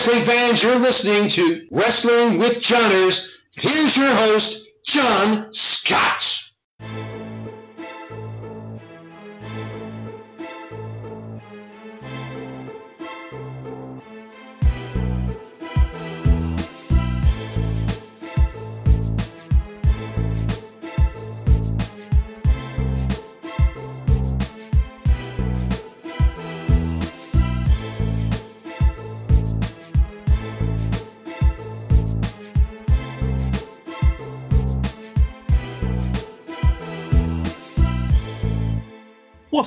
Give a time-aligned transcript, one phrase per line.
[0.00, 3.36] wrestling fans, you're listening to Wrestling with Johners.
[3.52, 6.40] Here's your host, John Scott.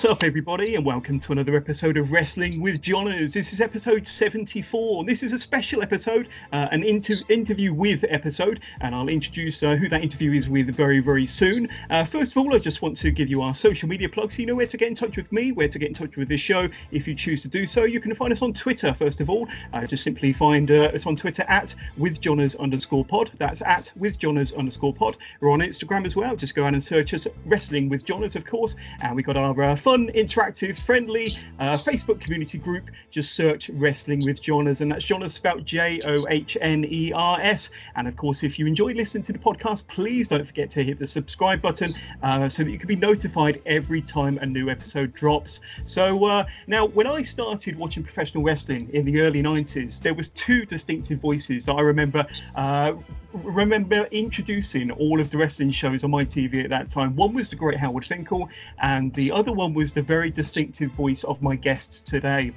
[0.03, 3.31] What's up, everybody, and welcome to another episode of Wrestling with Johners.
[3.31, 5.05] This is episode 74.
[5.05, 9.77] This is a special episode, uh, an inter- interview with episode, and I'll introduce uh,
[9.77, 11.69] who that interview is with very, very soon.
[11.89, 14.41] Uh, first of all, I just want to give you our social media plugs so
[14.41, 16.27] you know where to get in touch with me, where to get in touch with
[16.27, 17.85] this show if you choose to do so.
[17.85, 19.47] You can find us on Twitter, first of all.
[19.71, 23.31] Uh, just simply find uh, us on Twitter at withjohners underscore pod.
[23.37, 25.15] That's at withjohners underscore pod.
[25.39, 26.35] We're on Instagram as well.
[26.35, 28.75] Just go out and search us Wrestling with Johners, of course.
[29.01, 32.89] And we got our uh, fun, interactive, friendly uh, Facebook community group.
[33.11, 37.39] Just search Wrestling with Johners, and that's Johners spelled J O H N E R
[37.39, 37.69] S.
[37.95, 40.97] And of course, if you enjoy listening to the podcast, please don't forget to hit
[40.97, 41.91] the subscribe button
[42.23, 45.59] uh, so that you can be notified every time a new episode drops.
[45.85, 50.29] So uh, now, when I started watching professional wrestling in the early 90s, there was
[50.29, 52.93] two distinctive voices that I remember uh,
[53.33, 57.15] remember introducing all of the wrestling shows on my TV at that time.
[57.15, 58.49] One was the great Howard Finkel,
[58.81, 62.51] and the other one was the very distinctive voice of my guest today.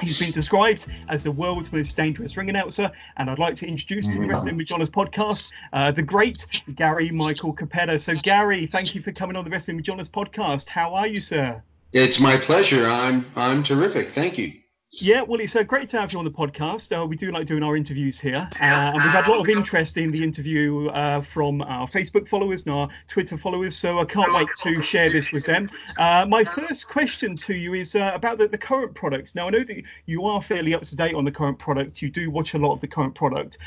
[0.00, 4.06] He's been described as the world's most dangerous ring announcer, and I'd like to introduce
[4.08, 7.98] to the Wrestling with Johners podcast uh, the great Gary Michael Cappetta.
[7.98, 10.68] So, Gary, thank you for coming on the Wrestling with Johners podcast.
[10.68, 11.62] How are you, sir?
[11.92, 12.84] It's my pleasure.
[12.84, 14.10] I'm I'm terrific.
[14.10, 14.52] Thank you.
[14.98, 16.96] Yeah, well, it's uh, great to have you on the podcast.
[16.96, 19.48] Uh, we do like doing our interviews here, uh, and we've had a lot of
[19.48, 23.76] interest in the interview uh, from our Facebook followers and our Twitter followers.
[23.76, 25.68] So I can't wait to share this with them.
[25.98, 29.34] Uh, my first question to you is uh, about the, the current products.
[29.34, 32.00] Now, I know that you are fairly up to date on the current product.
[32.00, 33.58] You do watch a lot of the current product.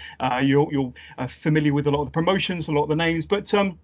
[0.42, 0.94] you're you're
[1.28, 3.78] familiar with a lot of the promotions, a lot of the names, but um,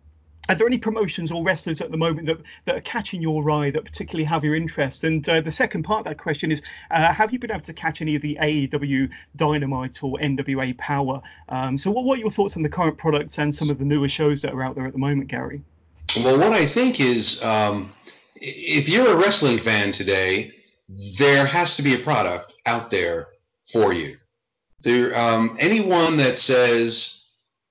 [0.47, 3.71] are there any promotions or wrestlers at the moment that, that are catching your eye
[3.71, 5.03] that particularly have your interest?
[5.03, 6.61] And uh, the second part of that question is
[6.91, 11.21] uh, have you been able to catch any of the AEW Dynamite or NWA Power?
[11.49, 13.85] Um, so, what, what are your thoughts on the current products and some of the
[13.85, 15.61] newer shows that are out there at the moment, Gary?
[16.15, 17.91] Well, what I think is um,
[18.35, 20.53] if you're a wrestling fan today,
[21.17, 23.29] there has to be a product out there
[23.71, 24.17] for you.
[24.81, 27.21] There, um, anyone that says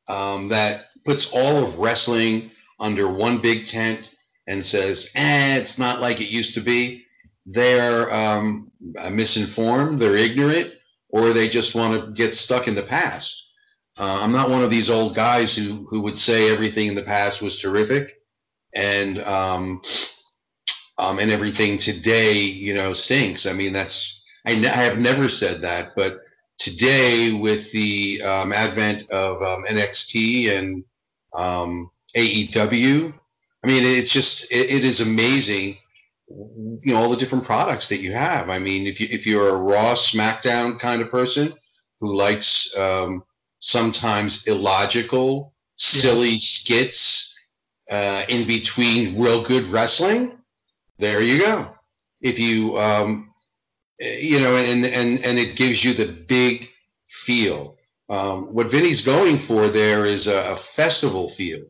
[0.09, 4.11] um, that puts all of wrestling under one big tent
[4.47, 7.05] and says, eh, it's not like it used to be,
[7.47, 8.71] they're um,
[9.11, 10.73] misinformed, they're ignorant,
[11.09, 13.43] or they just want to get stuck in the past.
[13.97, 17.03] Uh, I'm not one of these old guys who, who would say everything in the
[17.03, 18.15] past was terrific
[18.75, 19.83] and um,
[20.99, 23.47] um, and everything today, you know, stinks.
[23.47, 26.21] I mean, that's I, have never said that, but
[26.59, 30.85] today with the um, advent of um, NXT and
[31.33, 33.13] um, AEW.
[33.63, 35.79] I mean, it's just it, it is amazing,
[36.29, 38.51] you know, all the different products that you have.
[38.51, 41.55] I mean, if you if you're a Raw SmackDown kind of person
[42.01, 43.25] who likes um,
[43.59, 46.39] sometimes illogical, silly yeah.
[46.41, 47.35] skits
[47.91, 50.39] uh, in between real good wrestling,
[50.99, 51.71] there you go.
[52.21, 53.35] If you um,
[53.99, 56.69] you know, and and and it gives you the big
[57.07, 57.77] feel.
[58.11, 61.65] Um, what Vinnie's going for there is a, a festival feel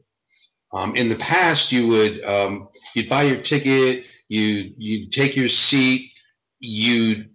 [0.75, 5.49] um, in the past, you would um, you'd buy your ticket, you you'd take your
[5.49, 6.11] seat,
[6.59, 7.31] you'd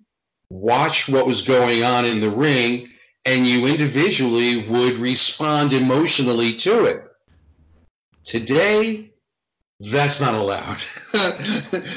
[0.50, 2.90] watch what was going on in the ring,
[3.26, 7.02] and you individually would respond emotionally to it.
[8.26, 9.14] Today,
[9.80, 10.80] that's not allowed.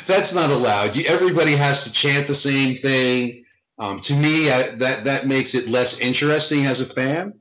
[0.06, 0.94] that's not allowed.
[0.94, 3.44] You, everybody has to chant the same thing.
[3.80, 7.34] Um, to me, I, that that makes it less interesting as a fan.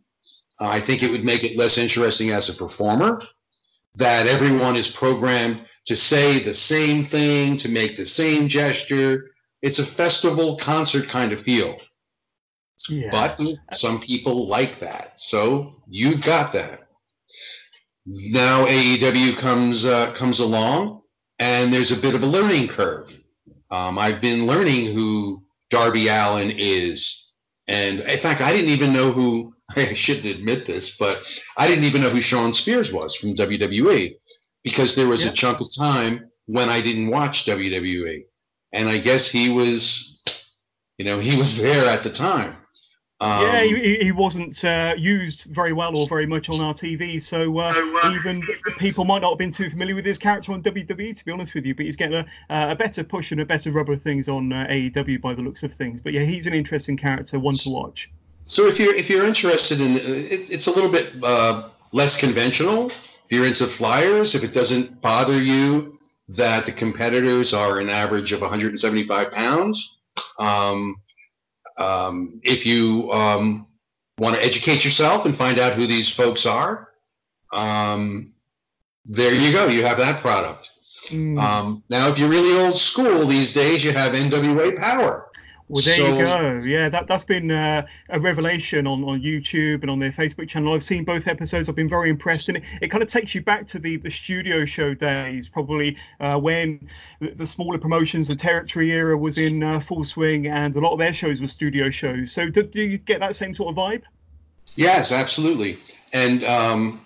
[0.60, 3.22] Uh, I think it would make it less interesting as a performer
[3.96, 9.32] that everyone is programmed to say the same thing, to make the same gesture.
[9.62, 11.78] It's a festival concert kind of feel.
[12.90, 13.10] Yeah.
[13.12, 13.40] But
[13.74, 15.20] some people like that.
[15.20, 16.88] So you've got that.
[18.06, 21.02] Now AEW comes uh, comes along,
[21.38, 23.16] and there's a bit of a learning curve.
[23.70, 27.32] Um, I've been learning who Darby Allin is,
[27.68, 31.24] and in fact, I didn't even know who I shouldn't admit this, but
[31.58, 34.16] I didn't even know who Shawn Spears was from WWE
[34.64, 35.32] because there was yeah.
[35.32, 38.26] a chunk of time when I didn't watch WWE.
[38.74, 40.20] And I guess he was,
[40.98, 42.56] you know, he was there at the time.
[43.22, 47.22] Um, yeah, he, he wasn't uh, used very well or very much on our TV,
[47.22, 48.42] so uh, uh, even
[48.80, 51.54] people might not have been too familiar with his character on WWE, to be honest
[51.54, 51.76] with you.
[51.76, 54.66] But he's getting a, a better push and a better rub of things on uh,
[54.72, 56.02] AEW by the looks of things.
[56.02, 58.10] But yeah, he's an interesting character, one to watch.
[58.52, 62.90] So if you're if you're interested in, it, it's a little bit uh, less conventional.
[62.90, 68.34] If you're into flyers, if it doesn't bother you that the competitors are an average
[68.34, 69.96] of 175 pounds.
[70.38, 70.98] Um,
[71.78, 73.68] um, if you um,
[74.18, 76.90] want to educate yourself and find out who these folks are,
[77.54, 78.34] um,
[79.06, 79.68] there you go.
[79.68, 80.70] You have that product.
[81.08, 81.40] Mm.
[81.40, 85.31] Um, now, if you're really old school these days, you have NWA Power.
[85.72, 86.66] Well, there so, you go.
[86.66, 90.74] Yeah, that that's been uh, a revelation on, on YouTube and on their Facebook channel.
[90.74, 91.70] I've seen both episodes.
[91.70, 94.12] I've been very impressed, and it, it kind of takes you back to the, the
[94.12, 96.90] studio show days, probably uh, when
[97.22, 100.92] the, the, smaller promotions, the territory era was in uh, full swing, and a lot
[100.92, 102.34] of their shows were studio shows.
[102.34, 104.04] So, do, do you get that same sort of vibe?
[104.76, 105.80] Yes, absolutely.
[106.12, 107.02] And um,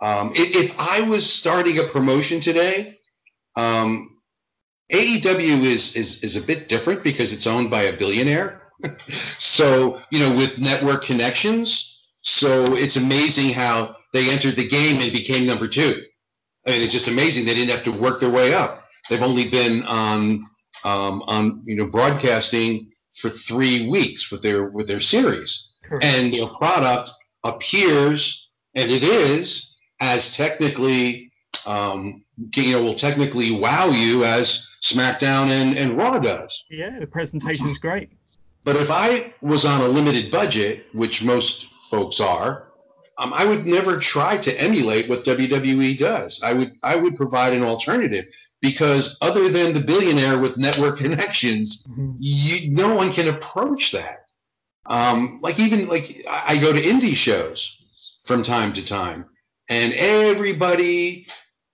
[0.00, 2.98] um, if, if I was starting a promotion today,
[3.54, 4.15] um,
[4.92, 8.62] AEW is, is is a bit different because it's owned by a billionaire.
[9.38, 11.92] so, you know, with network connections.
[12.20, 16.02] So it's amazing how they entered the game and became number two.
[16.66, 17.44] I mean, it's just amazing.
[17.44, 18.84] They didn't have to work their way up.
[19.08, 20.46] They've only been on
[20.84, 26.04] um, on you know broadcasting for three weeks with their with their series, Correct.
[26.04, 27.10] and their product
[27.44, 28.46] appears
[28.76, 31.25] and it is as technically
[31.66, 32.24] um,
[32.54, 36.64] you know will technically wow you as SmackDown and, and Raw does.
[36.70, 38.10] Yeah, the presentation is great.
[38.64, 42.66] But if I was on a limited budget, which most folks are,
[43.18, 46.40] um, I would never try to emulate what WWE does.
[46.42, 48.26] I would I would provide an alternative
[48.60, 52.12] because other than the billionaire with network connections, mm-hmm.
[52.18, 54.26] you, no one can approach that.
[54.86, 57.76] Um, like even like I go to indie shows
[58.24, 59.26] from time to time,
[59.68, 61.26] and everybody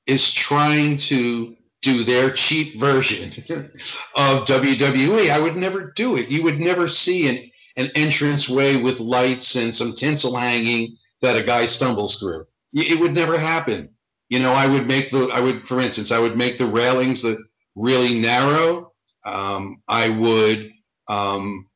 [0.07, 3.29] is trying to do their cheap version
[4.15, 5.31] of WWE.
[5.31, 6.29] I would never do it.
[6.29, 11.37] You would never see an, an entrance way with lights and some tinsel hanging that
[11.37, 12.47] a guy stumbles through.
[12.73, 13.91] It would never happen.
[14.29, 17.23] You know, I would make the, I would, for instance, I would make the railings
[17.23, 17.37] that
[17.75, 18.93] really narrow.
[19.25, 20.71] Um, I would,
[21.09, 21.69] um,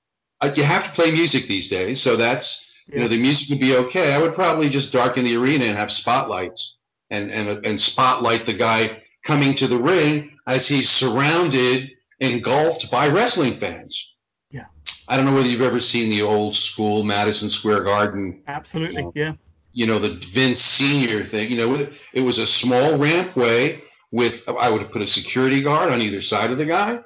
[0.55, 2.01] you have to play music these days.
[2.01, 4.15] So that's, you know, the music would be okay.
[4.15, 6.76] I would probably just darken the arena and have spotlights
[7.11, 13.09] and, and, and spotlight the guy coming to the ring as he's surrounded, engulfed by
[13.09, 14.15] wrestling fans.
[14.51, 14.67] Yeah.
[15.09, 18.43] I don't know whether you've ever seen the old school Madison Square Garden.
[18.47, 19.33] Absolutely, uh, yeah.
[19.73, 21.25] You know, the Vince Sr.
[21.25, 21.51] thing.
[21.51, 25.93] You know, it was a small rampway with, I would have put a security guard
[25.93, 27.01] on either side of the guy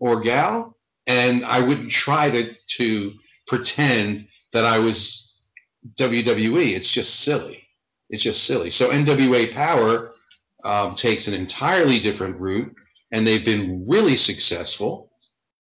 [0.00, 3.12] or gal, and I wouldn't try to, to
[3.46, 5.32] pretend that I was
[5.94, 6.74] WWE.
[6.74, 7.67] It's just silly.
[8.10, 8.70] It's just silly.
[8.70, 10.12] So NWA Power
[10.64, 12.74] um, takes an entirely different route,
[13.12, 15.10] and they've been really successful.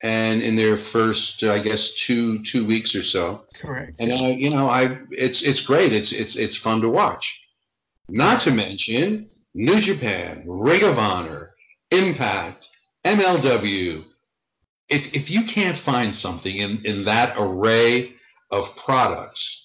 [0.03, 3.99] And in their first, uh, I guess, two two weeks or so, correct.
[4.01, 5.93] And uh, you know, I it's it's great.
[5.93, 7.39] It's it's it's fun to watch.
[8.09, 11.55] Not to mention New Japan, Ring of Honor,
[11.91, 12.69] Impact,
[13.05, 14.03] MLW.
[14.89, 18.13] If if you can't find something in in that array
[18.51, 19.64] of products,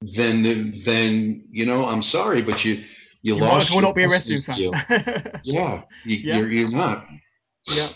[0.00, 2.84] then then you know I'm sorry, but you
[3.22, 3.74] you, you lost.
[3.74, 4.58] Will not be a wrestling fan.
[5.42, 6.38] yeah, you, yeah.
[6.38, 7.06] You're, you're not.
[7.66, 7.88] Yeah.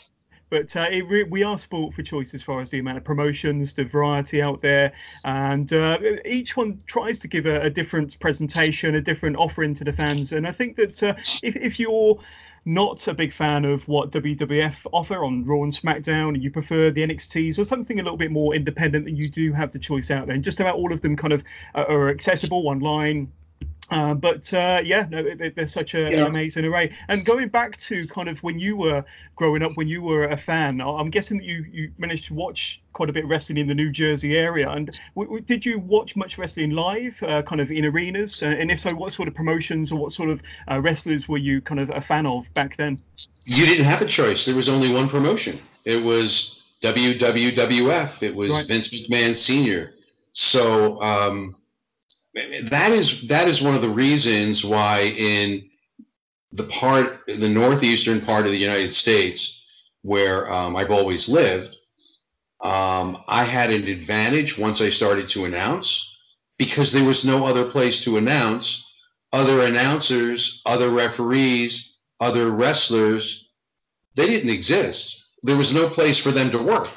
[0.50, 3.72] But uh, it, we are sport for choice as far as the amount of promotions,
[3.72, 4.92] the variety out there,
[5.24, 9.84] and uh, each one tries to give a, a, different presentation, a different offering to
[9.84, 10.34] the fans.
[10.34, 12.20] And I think that uh, if, if you're
[12.64, 16.90] not a big fan of what WWF offer on Raw and SmackDown, and you prefer
[16.90, 20.10] the NXTs or something a little bit more independent, then you do have the choice
[20.10, 20.34] out there.
[20.34, 21.42] And just about all of them kind of
[21.74, 23.32] uh, are accessible online
[23.92, 26.22] uh, but uh, yeah, no, they're such a, yeah.
[26.22, 26.96] an amazing array.
[27.08, 29.04] And going back to kind of when you were
[29.36, 32.82] growing up, when you were a fan, I'm guessing that you, you managed to watch
[32.94, 34.70] quite a bit of wrestling in the New Jersey area.
[34.70, 38.42] And w- w- did you watch much wrestling live, uh, kind of in arenas?
[38.42, 41.36] Uh, and if so, what sort of promotions or what sort of uh, wrestlers were
[41.36, 42.96] you kind of a fan of back then?
[43.44, 44.46] You didn't have a choice.
[44.46, 45.60] There was only one promotion.
[45.84, 48.22] It was WWWF.
[48.22, 48.66] It was right.
[48.66, 49.92] Vince McMahon Sr.
[50.32, 50.98] So.
[51.02, 51.56] Um,
[52.34, 55.68] that is that is one of the reasons why in
[56.52, 59.60] the part the northeastern part of the United States
[60.02, 61.76] where um, I've always lived,
[62.60, 66.08] um, I had an advantage once I started to announce
[66.58, 68.84] because there was no other place to announce.
[69.32, 73.48] Other announcers, other referees, other wrestlers,
[74.14, 75.24] they didn't exist.
[75.42, 76.88] There was no place for them to work.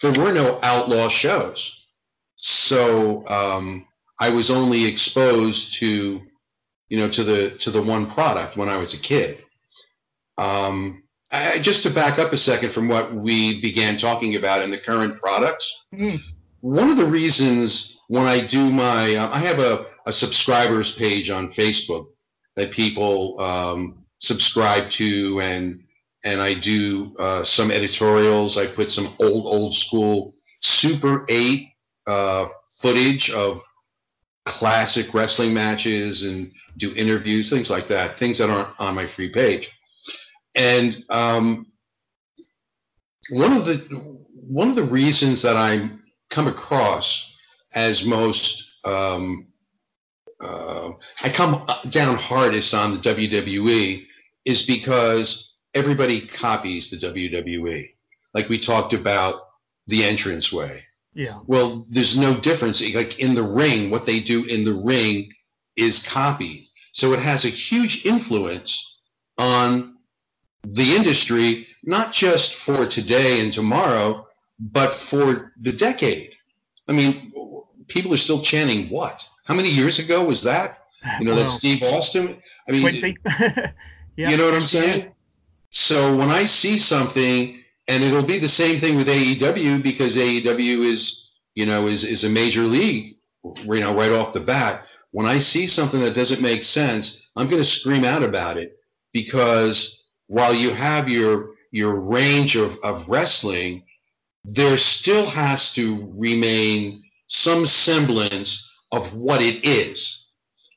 [0.00, 1.76] There were no outlaw shows.
[2.36, 3.86] So um,
[4.22, 6.22] I was only exposed to,
[6.88, 9.42] you know, to the to the one product when I was a kid.
[10.38, 11.02] Um,
[11.32, 14.78] I, just to back up a second from what we began talking about in the
[14.78, 16.20] current products, mm.
[16.60, 21.28] one of the reasons when I do my, uh, I have a, a subscribers page
[21.28, 22.06] on Facebook
[22.54, 25.82] that people um, subscribe to and
[26.24, 28.56] and I do uh, some editorials.
[28.56, 31.66] I put some old, old school Super 8
[32.06, 32.46] uh,
[32.80, 33.60] footage of
[34.44, 39.28] classic wrestling matches and do interviews, things like that, things that aren't on my free
[39.28, 39.70] page.
[40.54, 41.66] And um,
[43.30, 43.76] one of the
[44.34, 45.90] one of the reasons that I
[46.30, 47.32] come across
[47.74, 49.46] as most um,
[50.40, 50.90] uh,
[51.22, 54.04] I come down hardest on the WWE
[54.44, 57.90] is because everybody copies the WWE.
[58.34, 59.42] Like we talked about
[59.86, 60.84] the entrance way.
[61.14, 61.38] Yeah.
[61.46, 62.80] Well, there's no difference.
[62.80, 65.32] Like in the ring, what they do in the ring
[65.76, 66.68] is copied.
[66.92, 68.98] So it has a huge influence
[69.38, 69.96] on
[70.64, 74.26] the industry, not just for today and tomorrow,
[74.58, 76.34] but for the decade.
[76.88, 77.32] I mean,
[77.88, 79.24] people are still chanting what?
[79.44, 80.78] How many years ago was that?
[81.18, 82.40] You know, that Steve Austin.
[82.68, 83.16] I mean,
[84.16, 85.12] yeah, you know what I'm saying?
[85.70, 90.84] So when I see something, and it'll be the same thing with AEW because AEW
[90.84, 94.84] is, you know, is is a major league, you know, right off the bat.
[95.10, 98.76] When I see something that doesn't make sense, I'm going to scream out about it
[99.12, 103.84] because while you have your your range of, of wrestling,
[104.44, 110.26] there still has to remain some semblance of what it is.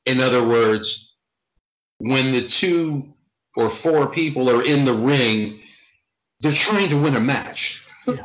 [0.05, 1.13] In other words,
[1.97, 3.13] when the two
[3.55, 5.62] or four people are in the ring,
[6.45, 7.83] they're trying to win a match.
[8.07, 8.23] Yeah.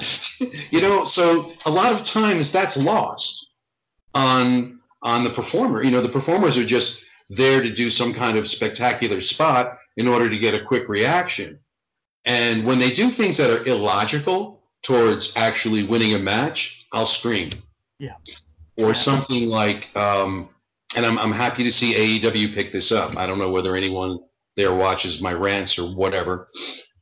[0.71, 3.47] you know, so a lot of times that's lost
[4.15, 5.83] on on the performer.
[5.83, 7.01] You know, the performers are just
[7.31, 11.59] there to do some kind of spectacular spot in order to get a quick reaction.
[12.27, 17.51] And when they do things that are illogical towards actually winning a match, I'll scream.
[17.99, 18.17] Yeah.
[18.77, 18.93] Or yeah.
[18.93, 20.51] something like, um,
[20.95, 23.17] and I'm, I'm happy to see AEW pick this up.
[23.17, 24.19] I don't know whether anyone
[24.57, 26.51] there watches my rants or whatever.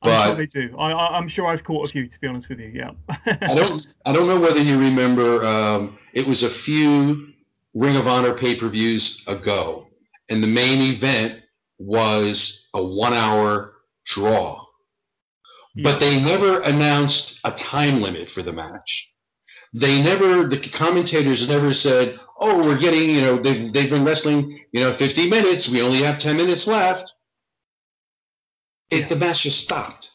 [0.02, 0.76] But I'm sure they do.
[0.78, 2.68] I, am sure I've caught a few, to be honest with you.
[2.68, 2.92] Yeah.
[3.26, 3.86] I don't.
[4.06, 5.44] I don't know whether you remember.
[5.44, 7.32] Um, it was a few
[7.74, 9.88] Ring of Honor pay-per-views ago,
[10.30, 11.40] and the main event
[11.78, 13.74] was a one-hour
[14.04, 14.64] draw.
[15.74, 15.82] Yeah.
[15.82, 19.12] But they never announced a time limit for the match.
[19.74, 20.44] They never.
[20.44, 23.10] The commentators never said, "Oh, we're getting.
[23.10, 24.64] You know, they've they've been wrestling.
[24.72, 25.68] You know, 50 minutes.
[25.68, 27.12] We only have 10 minutes left."
[28.90, 29.08] It, yeah.
[29.08, 30.10] the match just stopped.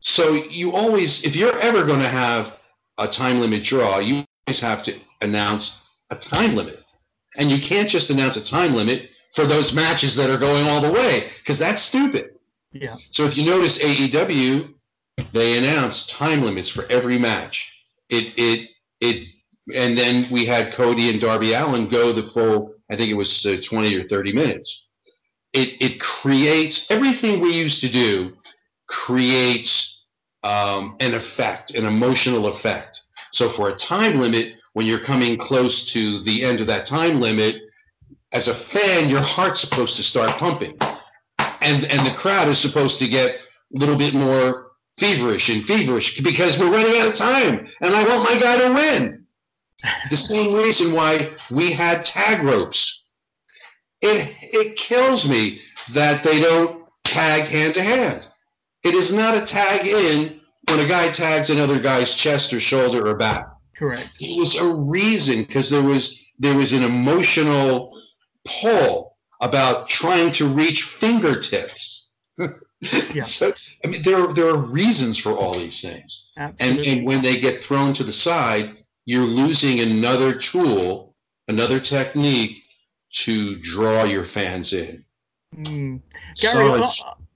[0.00, 2.56] So you always, if you're ever going to have
[2.98, 5.78] a time limit draw, you always have to announce
[6.10, 6.82] a time limit.
[7.36, 10.80] And you can't just announce a time limit for those matches that are going all
[10.80, 12.34] the way because that's stupid.
[12.72, 12.96] Yeah.
[13.10, 14.74] So if you notice AEW,
[15.32, 17.70] they announce time limits for every match.
[18.08, 19.28] It it it,
[19.74, 22.74] and then we had Cody and Darby Allin go the full.
[22.90, 24.82] I think it was uh, 20 or 30 minutes
[25.52, 28.36] it, it creates everything we used to do
[28.86, 30.04] creates
[30.42, 33.00] um, an effect, an emotional effect.
[33.32, 37.20] So for a time limit, when you're coming close to the end of that time
[37.20, 37.62] limit,
[38.32, 40.78] as a fan, your heart's supposed to start pumping,
[41.60, 43.38] and and the crowd is supposed to get a
[43.72, 48.30] little bit more feverish and feverish because we're running out of time, and I want
[48.30, 49.26] my guy to win.
[50.10, 52.99] the same reason why we had tag ropes
[54.00, 55.60] it, it kills me
[55.92, 58.26] that they don't tag hand to hand.
[58.82, 63.06] It is not a tag in when a guy tags another guy's chest or shoulder
[63.06, 63.46] or back.
[63.76, 64.18] Correct.
[64.20, 67.98] It was a reason because there was there was an emotional
[68.44, 72.10] pull about trying to reach fingertips.
[72.80, 73.24] yeah.
[73.24, 73.52] So
[73.84, 76.26] I mean there there are reasons for all these things.
[76.36, 76.88] Absolutely.
[76.88, 81.14] And and when they get thrown to the side, you're losing another tool,
[81.48, 82.59] another technique
[83.12, 85.04] to draw your fans in.
[85.56, 86.00] Mm.
[86.36, 86.82] Gary,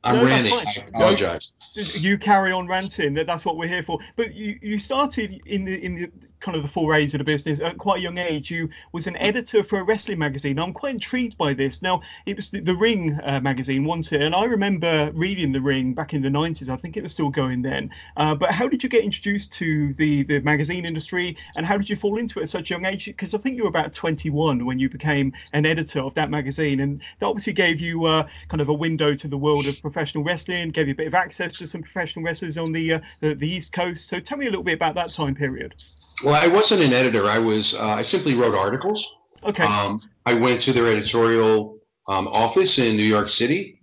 [0.04, 0.52] I'm no, ranting.
[0.52, 1.52] I apologize.
[1.74, 3.14] You carry on ranting.
[3.14, 3.98] That that's what we're here for.
[4.16, 6.10] But you, you started in the in the
[6.44, 8.50] kind of the forays of the business at quite a young age.
[8.50, 10.58] You was an editor for a wrestling magazine.
[10.58, 11.80] I'm quite intrigued by this.
[11.80, 14.22] Now it was the, the Ring uh, magazine, wasn't it?
[14.22, 16.68] And I remember reading the Ring back in the 90s.
[16.68, 17.90] I think it was still going then.
[18.16, 21.88] Uh, but how did you get introduced to the the magazine industry, and how did
[21.88, 23.06] you fall into it at such a young age?
[23.06, 26.80] Because I think you were about 21 when you became an editor of that magazine,
[26.80, 30.24] and that obviously gave you uh, kind of a window to the world of professional
[30.24, 33.34] wrestling, gave you a bit of access to some professional wrestlers on the, uh, the,
[33.34, 34.08] the East Coast.
[34.08, 35.74] So tell me a little bit about that time period.
[36.22, 37.26] Well, I wasn't an editor.
[37.26, 37.74] I was.
[37.74, 39.06] Uh, I simply wrote articles.
[39.42, 39.64] Okay.
[39.64, 41.78] Um, I went to their editorial
[42.08, 43.80] um, office in New York City,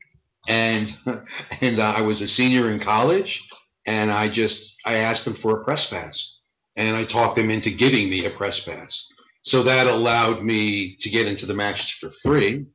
[0.48, 0.96] and
[1.62, 3.44] and uh, I was a senior in college,
[3.86, 6.36] and I just I asked them for a press pass,
[6.76, 9.06] and I talked them into giving me a press pass.
[9.44, 12.66] So that allowed me to get into the matches for free.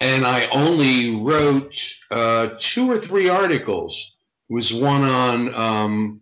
[0.00, 1.78] And I only wrote
[2.10, 4.12] uh, two or three articles.
[4.48, 6.20] It was one on um,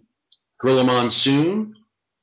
[0.61, 1.75] Gorilla Monsoon.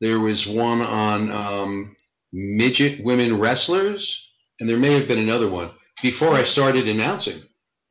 [0.02, 1.96] There was one on um,
[2.34, 4.28] midget women wrestlers,
[4.60, 7.42] and there may have been another one before I started announcing,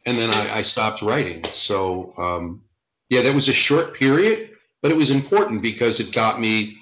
[0.06, 1.44] and then I, I stopped writing.
[1.52, 2.62] So um,
[3.10, 4.50] yeah, that was a short period,
[4.82, 6.76] but it was important because it got me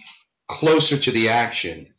[0.49, 1.92] closer to the action,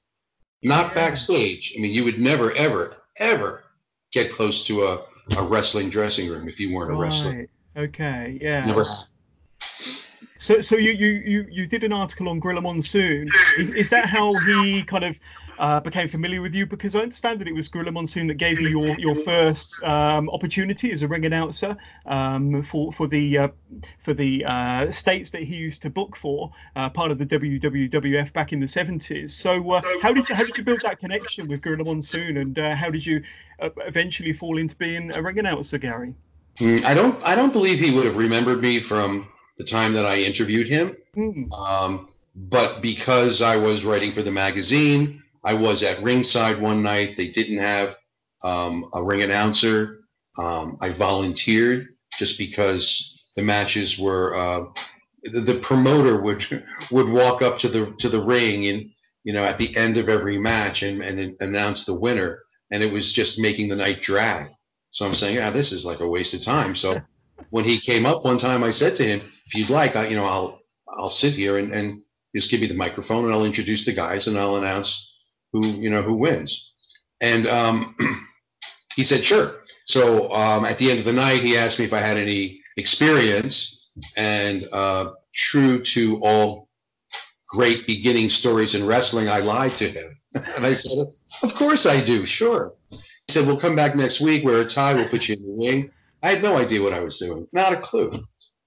[0.64, 1.74] not backstage.
[1.78, 3.64] I mean, you would never, ever, ever
[4.12, 5.04] get close to a,
[5.38, 7.48] a wrestling dressing room if you weren't a wrestler.
[7.78, 8.40] Okay.
[8.42, 8.66] Yeah.
[8.66, 8.84] Never.
[10.40, 13.28] So, so you, you, you, you did an article on Gorilla Monsoon.
[13.58, 15.20] Is, is that how he kind of
[15.60, 16.66] uh, became familiar with you?
[16.66, 20.30] Because I understand that it was Gorilla Monsoon that gave you your, your first um,
[20.30, 23.48] opportunity as a ring announcer um, for for the uh,
[24.00, 28.32] for the uh, states that he used to book for, uh, part of the WWF
[28.32, 29.32] back in the 70s.
[29.32, 32.58] So, uh, how did you how did you build that connection with Gorilla Monsoon, and
[32.58, 33.24] uh, how did you
[33.60, 36.16] eventually fall into being a ring announcer, Gary?
[36.62, 39.28] Mm, I don't I don't believe he would have remembered me from
[39.60, 40.96] the time that I interviewed him.
[41.16, 41.54] Mm.
[41.54, 47.16] Um, but because I was writing for the magazine, I was at ringside one night.
[47.18, 47.96] They didn't have
[48.44, 50.00] um, a ring announcer.
[50.38, 54.36] Um, I volunteered just because the matches were.
[54.36, 54.64] Uh,
[55.24, 58.90] the, the, promoter would would walk up to the to the ring and
[59.26, 62.40] you know at the end of every match and, and announce the winner,
[62.72, 64.48] and it was just making the night drag.
[64.92, 66.74] So I'm saying, yeah, this is like a waste of time.
[66.74, 67.02] So
[67.50, 70.16] when he came up one time, I said to him, if you'd like, I, you
[70.16, 72.02] know, I'll I'll sit here and, and
[72.36, 75.12] just give me the microphone and I'll introduce the guys and I'll announce
[75.52, 76.70] who you know who wins.
[77.20, 77.96] And um,
[78.96, 79.64] he said, sure.
[79.86, 82.62] So um, at the end of the night, he asked me if I had any
[82.78, 83.80] experience,
[84.16, 86.70] and uh, true to all
[87.48, 90.20] great beginning stories in wrestling, I lied to him.
[90.56, 91.08] and I said,
[91.42, 92.76] of course I do, sure.
[92.92, 95.68] He said, we'll come back next week, wear a tie, we'll put you in the
[95.68, 95.92] ring.
[96.22, 98.24] I had no idea what I was doing, not a clue.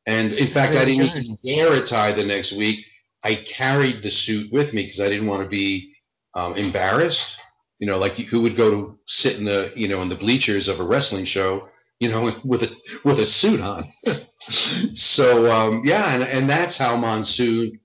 [0.07, 2.85] And in fact, I didn't even wear a tie the next week.
[3.25, 5.95] I carried the suit with me because I didn't want to be
[6.35, 7.37] um, embarrassed.
[7.79, 10.69] You know, like who would go to sit in the you know in the bleachers
[10.69, 11.69] of a wrestling show,
[12.01, 13.89] you know, with a with a suit on.
[14.49, 17.79] so um, yeah, and and that's how Monsoon.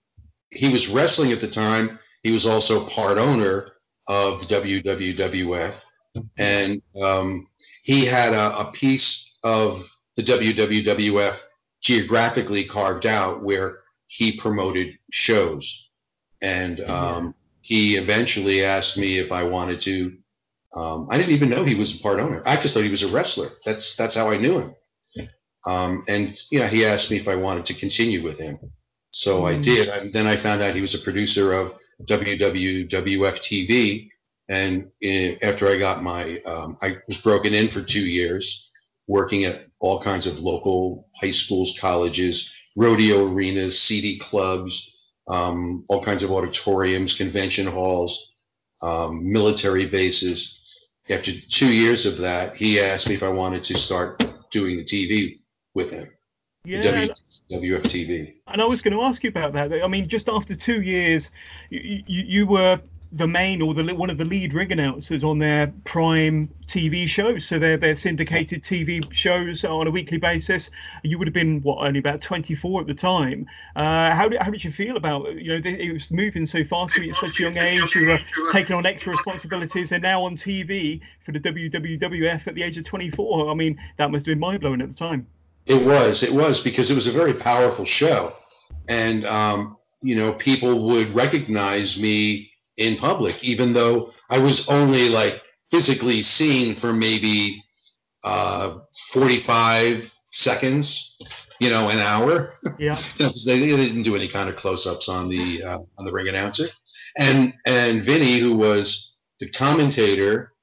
[0.49, 1.99] He was wrestling at the time.
[2.23, 3.73] He was also part owner
[4.07, 5.75] of WWF,
[6.39, 7.47] and um,
[7.83, 11.39] he had a, a piece of the WWF
[11.81, 15.89] geographically carved out where he promoted shows.
[16.41, 20.17] And um, he eventually asked me if I wanted to.
[20.75, 22.43] Um, I didn't even know he was a part owner.
[22.45, 23.49] I just thought he was a wrestler.
[23.65, 24.75] That's that's how I knew him.
[25.67, 28.57] Um, and you know, he asked me if I wanted to continue with him.
[29.11, 29.63] So I mm.
[29.63, 29.89] did.
[29.89, 31.73] And then I found out he was a producer of
[32.05, 34.09] WWWF TV.
[34.49, 38.69] And in, after I got my, um, I was broken in for two years
[39.07, 44.93] working at all kinds of local high schools, colleges, rodeo arenas, CD clubs,
[45.27, 48.31] um, all kinds of auditoriums, convention halls,
[48.81, 50.59] um, military bases.
[51.09, 54.83] After two years of that, he asked me if I wanted to start doing the
[54.83, 55.39] TV
[55.73, 56.09] with him.
[56.65, 56.81] Yeah.
[56.81, 58.33] WF TV.
[58.47, 59.71] And I was going to ask you about that.
[59.81, 61.31] I mean, just after two years,
[61.69, 65.39] you, you, you were the main or the one of the lead ring announcers on
[65.39, 67.45] their prime TV shows.
[67.45, 70.71] So they're, they're syndicated TV shows on a weekly basis.
[71.03, 73.47] You would have been what only about 24 at the time.
[73.75, 76.97] Uh, how did how did you feel about you know it was moving so fast
[76.99, 77.95] at such a young age?
[77.95, 78.19] You were
[78.51, 82.83] taking on extra responsibilities and now on TV for the WWF at the age of
[82.83, 83.49] 24.
[83.49, 85.27] I mean that must have been mind blowing at the time.
[85.65, 86.23] It was.
[86.23, 88.33] It was because it was a very powerful show,
[88.87, 95.09] and um, you know people would recognize me in public, even though I was only
[95.09, 97.63] like physically seen for maybe
[98.23, 98.79] uh,
[99.11, 101.17] 45 seconds,
[101.59, 102.51] you know, an hour.
[102.77, 102.99] Yeah.
[103.17, 106.13] you know, they, they, didn't do any kind of close-ups on the uh, on the
[106.13, 106.69] ring announcer,
[107.17, 110.53] and and Vinnie, who was the commentator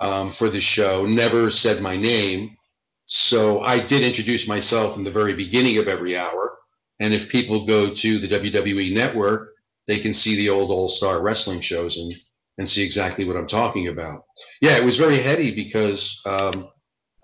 [0.00, 2.56] um, for the show, never said my name.
[3.06, 6.56] So I did introduce myself in the very beginning of every hour.
[7.00, 9.51] And if people go to the WWE network,
[9.86, 12.14] they can see the old All Star wrestling shows and
[12.58, 14.24] and see exactly what I'm talking about.
[14.60, 16.68] Yeah, it was very heady because um,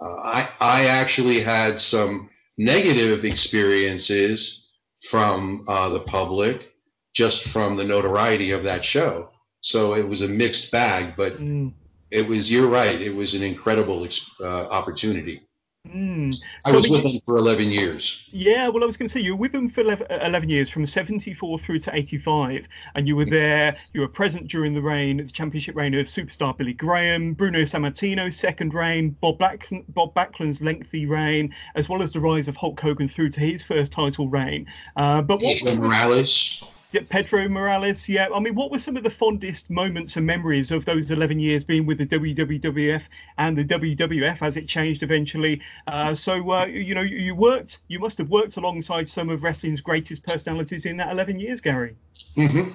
[0.01, 4.67] uh, I I actually had some negative experiences
[5.11, 6.73] from uh, the public
[7.15, 9.31] just from the notoriety of that show.
[9.61, 11.75] So it was a mixed bag, but Mm.
[12.11, 12.51] it was.
[12.51, 13.01] You're right.
[13.01, 14.07] It was an incredible
[14.43, 15.41] uh, opportunity.
[15.87, 16.35] Mm.
[16.65, 18.19] I So, was with them for 11 years.
[18.31, 20.71] Yeah, well, I was going to say you were with them for 11, 11 years,
[20.71, 23.77] from 74 through to 85, and you were there.
[23.95, 28.37] You were present during the reign, the championship reign of superstar Billy Graham, Bruno Sammartino's
[28.37, 32.79] second reign, Bob Black, Bob Backlund's lengthy reign, as well as the rise of Hulk
[32.81, 34.67] Hogan through to his first title reign.
[34.97, 36.63] Uh, but what Morales.
[36.93, 38.29] Yeah, Pedro Morales, yeah.
[38.35, 41.63] I mean, what were some of the fondest moments and memories of those 11 years
[41.63, 43.03] being with the WWF
[43.37, 45.61] and the WWF as it changed eventually?
[45.87, 49.83] Uh, so, uh, you know, you, worked, you must have worked alongside some of wrestling's
[49.83, 51.95] greatest personalities in that 11 years, Gary.
[52.35, 52.71] hmm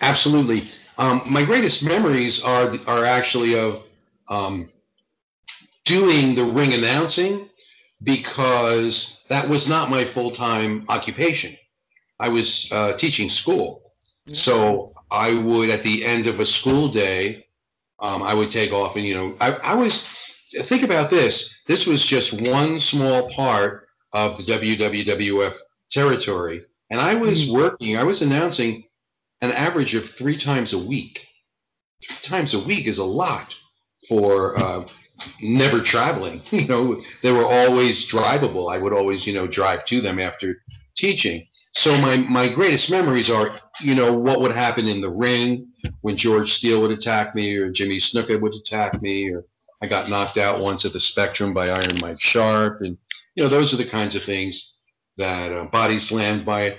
[0.00, 0.68] Absolutely.
[0.96, 3.84] Um, my greatest memories are are actually of
[4.28, 4.68] um,
[5.84, 7.48] doing the ring announcing
[8.02, 11.56] because that was not my full time occupation.
[12.20, 13.92] I was uh, teaching school,
[14.26, 17.46] so I would at the end of a school day,
[18.00, 20.04] um, I would take off and you know I, I was
[20.62, 21.50] think about this.
[21.66, 25.54] This was just one small part of the WWF
[25.90, 27.52] territory, and I was Mm.
[27.52, 27.96] working.
[27.96, 28.84] I was announcing
[29.40, 31.26] an average of three times a week.
[32.02, 33.56] Three times a week is a lot
[34.08, 34.84] for uh,
[35.40, 36.42] never traveling.
[36.52, 38.72] You know, they were always drivable.
[38.72, 40.62] I would always, you know, drive to them after
[40.96, 41.46] teaching.
[41.72, 46.16] So my my greatest memories are, you know, what would happen in the ring when
[46.16, 49.44] George Steele would attack me or Jimmy Snuka would attack me or
[49.80, 52.96] I got knocked out once at the Spectrum by Iron Mike Sharpe and
[53.34, 54.72] you know those are the kinds of things
[55.16, 56.78] that uh, body slammed by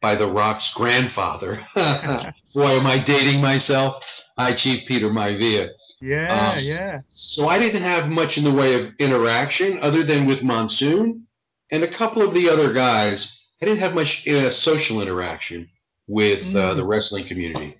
[0.00, 1.60] by the Rock's grandfather.
[1.74, 4.02] Boy, am I dating myself?
[4.36, 5.70] I Chief Peter Maivia.
[6.00, 7.00] Yeah, Um, yeah.
[7.06, 11.28] So I didn't have much in the way of interaction other than with Monsoon
[11.70, 13.32] and a couple of the other guys.
[13.62, 15.68] I didn't have much uh, social interaction
[16.08, 16.76] with uh, Mm.
[16.76, 17.76] the wrestling community.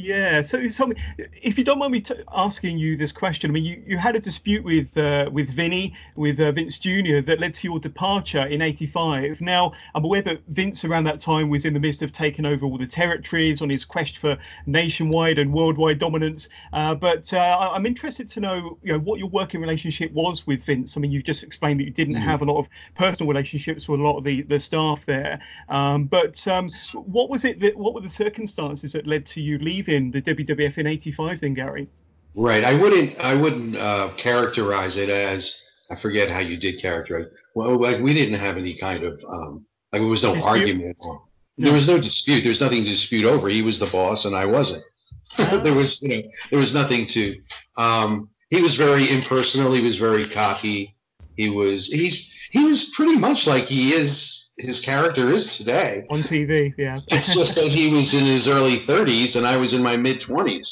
[0.00, 0.96] Yeah, so tell me,
[1.42, 4.16] if you don't mind me t- asking you this question, I mean, you, you had
[4.16, 7.20] a dispute with uh, with Vinnie, with uh, Vince Jr.
[7.26, 9.42] that led to your departure in '85.
[9.42, 12.64] Now, I'm aware that Vince around that time was in the midst of taking over
[12.64, 16.48] all the territories on his quest for nationwide and worldwide dominance.
[16.72, 20.64] Uh, but uh, I'm interested to know, you know, what your working relationship was with
[20.64, 20.96] Vince.
[20.96, 22.22] I mean, you've just explained that you didn't Mhm.
[22.22, 25.40] have a lot of personal relationships with a lot of the the staff there.
[25.68, 29.58] Um, but um, what was it that what were the circumstances that led to you
[29.58, 31.88] leaving the WWF in '85 then, Gary?
[32.34, 32.64] Right.
[32.64, 33.18] I wouldn't.
[33.20, 35.56] I wouldn't uh, characterize it as.
[35.90, 37.26] I forget how you did characterize.
[37.54, 40.50] Well, like we didn't have any kind of um, like there was no Dispute?
[40.50, 40.96] argument.
[41.00, 41.22] Or,
[41.58, 42.42] there was no dispute.
[42.42, 43.48] There's nothing to dispute over.
[43.48, 44.82] He was the boss, and I wasn't.
[45.36, 47.36] there was, you know, there was nothing to.
[47.76, 49.72] Um, he was very impersonal.
[49.72, 50.96] He was very cocky.
[51.36, 51.86] He was.
[51.86, 52.26] He's.
[52.50, 54.48] He was pretty much like he is.
[54.58, 56.04] His character is today.
[56.10, 56.98] on TV, yeah.
[57.08, 60.20] It's just that he was in his early 30s and I was in my mid
[60.20, 60.68] 20s.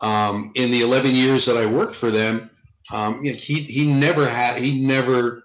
[0.00, 2.50] Um, in the 11 years that I worked for them,
[2.92, 5.44] um, you know, he he never had he never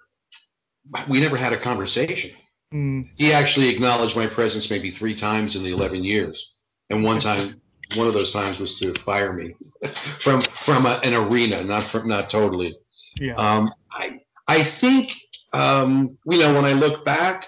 [1.08, 2.32] we never had a conversation.
[2.74, 6.50] Mm, He actually acknowledged my presence maybe three times in the 11 years,
[6.90, 7.60] and one time,
[7.94, 9.54] one of those times was to fire me
[10.20, 12.76] from from a, an arena, not from not totally.
[13.16, 13.34] yeah.
[13.34, 15.12] Um, I I think
[15.52, 17.46] um, you know when I look back,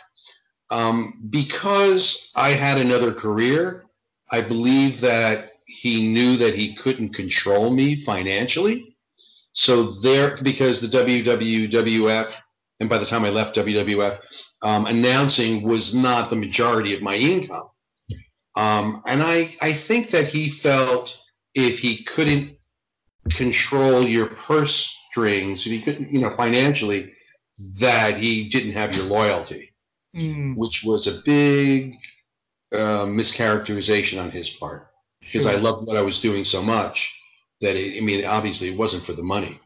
[0.71, 3.85] um, because I had another career,
[4.31, 8.97] I believe that he knew that he couldn't control me financially.
[9.53, 12.33] So there, because the WWWF,
[12.81, 14.19] and by the time I left WWF,
[14.63, 17.69] um, announcing was not the majority of my income.
[18.57, 21.19] Um, and I, I think that he felt
[21.55, 22.57] if he couldn't
[23.31, 27.13] control your purse strings, if he couldn't, you know, financially,
[27.81, 29.73] that he didn't have your loyalty,
[30.15, 31.95] Mm, which was a big
[32.73, 34.89] uh, mischaracterization on his part.
[35.21, 37.11] Because I loved what I was doing so much
[37.61, 39.59] that it, I mean, obviously, it wasn't for the money.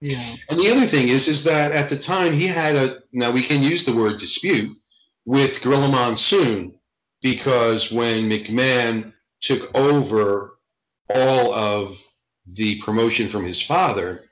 [0.00, 0.24] Yeah.
[0.50, 3.42] And the other thing is, is that at the time he had a now we
[3.42, 4.76] can use the word dispute
[5.24, 6.74] with Gorilla Monsoon
[7.20, 10.58] because when McMahon took over
[11.14, 12.02] all of
[12.46, 14.24] the promotion from his father,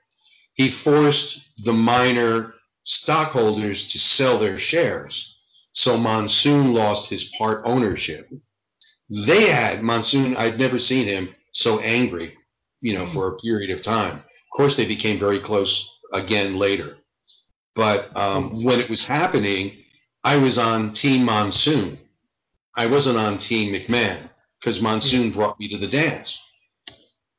[0.54, 2.54] he forced the minor
[2.90, 5.37] stockholders to sell their shares.
[5.72, 8.29] So Monsoon lost his part ownership.
[9.09, 10.37] They had Monsoon.
[10.37, 12.37] I'd never seen him so angry,
[12.81, 14.16] you know, for a period of time.
[14.16, 16.96] Of course, they became very close again later.
[17.76, 19.85] But um, when it was happening,
[20.24, 21.96] I was on Team Monsoon.
[22.74, 26.40] I wasn't on Team McMahon because Monsoon brought me to the dance.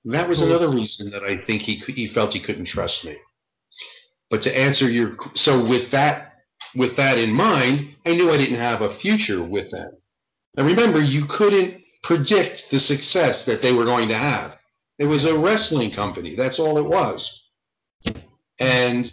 [0.05, 3.17] That was another reason that I think he he felt he couldn't trust me.
[4.31, 6.31] But to answer your so with that
[6.73, 9.91] with that in mind, I knew I didn't have a future with them.
[10.57, 14.57] And remember, you couldn't predict the success that they were going to have.
[14.97, 16.35] It was a wrestling company.
[16.35, 17.41] That's all it was.
[18.59, 19.11] And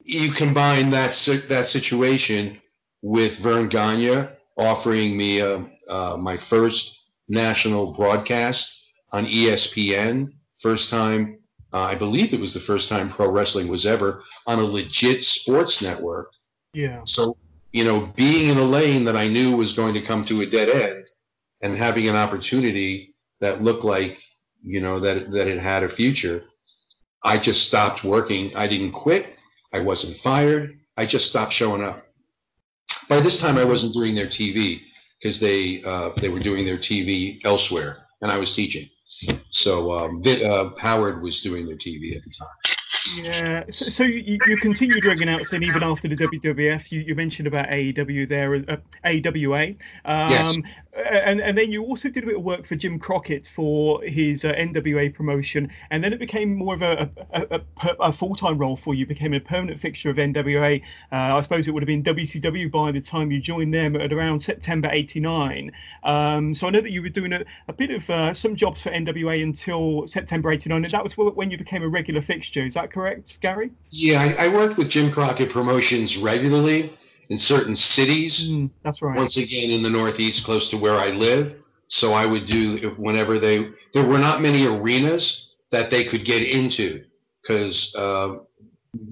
[0.00, 1.12] you combine that
[1.48, 2.60] that situation
[3.02, 8.68] with Verne Gagne offering me uh, uh, my first national broadcast
[9.12, 10.32] on ESPN.
[10.60, 11.37] First time,
[11.72, 15.22] uh, I believe it was the first time pro wrestling was ever on a legit
[15.24, 16.30] sports network.
[16.72, 17.02] Yeah.
[17.04, 17.36] So,
[17.72, 20.46] you know, being in a lane that I knew was going to come to a
[20.46, 21.04] dead end
[21.62, 24.18] and having an opportunity that looked like,
[24.62, 26.44] you know, that, that it had a future,
[27.22, 28.54] I just stopped working.
[28.56, 29.36] I didn't quit.
[29.72, 30.78] I wasn't fired.
[30.96, 32.06] I just stopped showing up.
[33.08, 34.80] By this time, I wasn't doing their TV
[35.20, 38.88] because they uh, they were doing their TV elsewhere, and I was teaching.
[39.50, 42.48] So um, uh, Howard was doing their TV at the time.
[43.16, 46.92] Yeah, so, so you, you continued ringing out then even after the WWF.
[46.92, 49.68] You, you mentioned about AEW there, uh, AWA,
[50.04, 50.58] um, yes.
[50.98, 54.44] And and then you also did a bit of work for Jim Crockett for his
[54.44, 58.58] uh, NWA promotion, and then it became more of a, a, a, a full time
[58.58, 59.06] role for you.
[59.06, 60.82] Became a permanent fixture of NWA.
[61.12, 64.12] Uh, I suppose it would have been WCW by the time you joined them at
[64.12, 65.72] around September '89.
[66.02, 68.82] Um, so I know that you were doing a, a bit of uh, some jobs
[68.82, 72.64] for NWA until September '89, and that was when you became a regular fixture.
[72.64, 73.70] Is that correct, Gary?
[73.90, 76.92] Yeah, I, I worked with Jim Crockett Promotions regularly
[77.30, 78.48] in certain cities.
[78.48, 79.16] Mm, that's right.
[79.16, 81.56] Once again, in the Northeast, close to where I live.
[81.88, 83.70] So I would do whenever they.
[83.94, 87.04] There were not many arenas that they could get into
[87.42, 88.36] because uh,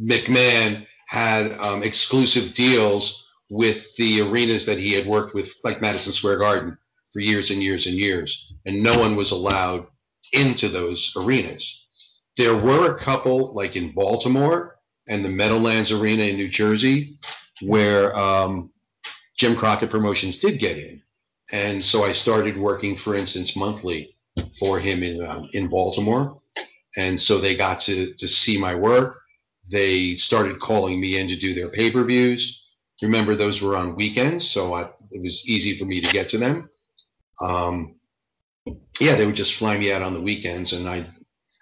[0.02, 6.12] McMahon had um, exclusive deals with the arenas that he had worked with, like Madison
[6.12, 6.76] Square Garden,
[7.12, 9.86] for years and years and years, and no one was allowed
[10.32, 11.84] into those arenas.
[12.36, 14.76] There were a couple, like in Baltimore
[15.08, 17.18] and the Meadowlands Arena in New Jersey,
[17.62, 18.70] where um,
[19.36, 21.02] Jim Crockett Promotions did get in.
[21.52, 24.16] And so I started working, for instance, monthly
[24.58, 26.40] for him in um, in Baltimore.
[26.96, 29.18] And so they got to to see my work.
[29.70, 32.62] They started calling me in to do their pay per views.
[33.02, 36.38] Remember, those were on weekends, so I, it was easy for me to get to
[36.38, 36.70] them.
[37.42, 37.96] Um,
[38.98, 41.06] yeah, they would just fly me out on the weekends, and I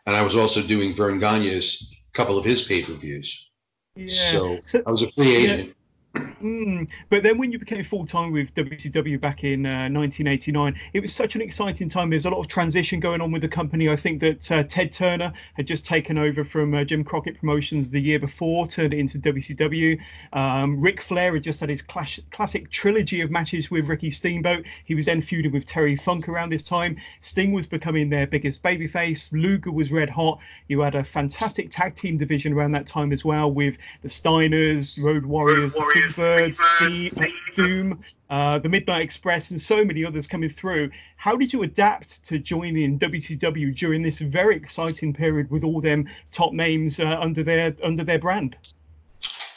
[0.06, 3.46] and I was also doing Verne Gagne's couple of his pay per views.
[3.96, 4.30] Yeah.
[4.30, 5.68] So, so, I was a free agent.
[5.68, 5.74] Yeah.
[6.14, 6.90] Mm.
[7.08, 11.12] But then when you became full time with WCW back in uh, 1989, it was
[11.14, 12.10] such an exciting time.
[12.10, 13.88] There's a lot of transition going on with the company.
[13.88, 17.90] I think that uh, Ted Turner had just taken over from uh, Jim Crockett Promotions
[17.90, 20.00] the year before, turned it into WCW.
[20.32, 24.66] Um, Ric Flair had just had his clash- classic trilogy of matches with Ricky Steamboat.
[24.84, 26.98] He was then feuding with Terry Funk around this time.
[27.22, 29.32] Sting was becoming their biggest babyface.
[29.32, 30.40] Luger was red hot.
[30.68, 35.02] You had a fantastic tag team division around that time as well with the Steiners,
[35.02, 40.26] Road Warriors, Road Warriors Freebirds, Speed, Doom, uh, the Midnight Express, and so many others
[40.26, 40.90] coming through.
[41.16, 46.08] How did you adapt to joining WCW during this very exciting period with all them
[46.30, 48.56] top names uh, under their under their brand?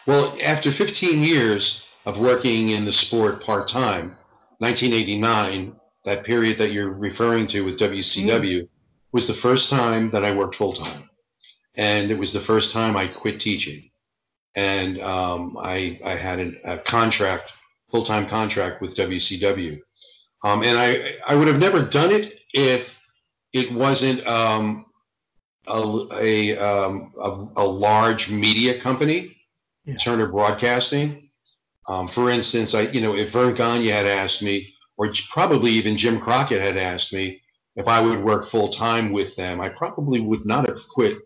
[0.06, 4.16] Well, after 15 years of working in the sport part time,
[4.60, 8.70] 1989, that period that you're referring to with WCW, mm.
[9.12, 11.10] was the first time that I worked full time,
[11.76, 13.90] and it was the first time I quit teaching
[14.56, 17.54] and um, I, I had an, a contract,
[17.90, 19.80] full time contract with WCW.
[20.44, 22.98] Um, and I, I would have never done it if
[23.54, 24.86] it wasn't um,
[25.68, 29.36] a, a, um, a, a, large media company,
[29.86, 29.96] yeah.
[29.96, 31.30] Turner Broadcasting.
[31.88, 35.96] Um, for instance, I, you know, if Verne Gagne had asked me, or probably even
[35.98, 37.42] Jim Crockett had asked me
[37.76, 41.20] if I would work full time with them, I probably would not have quit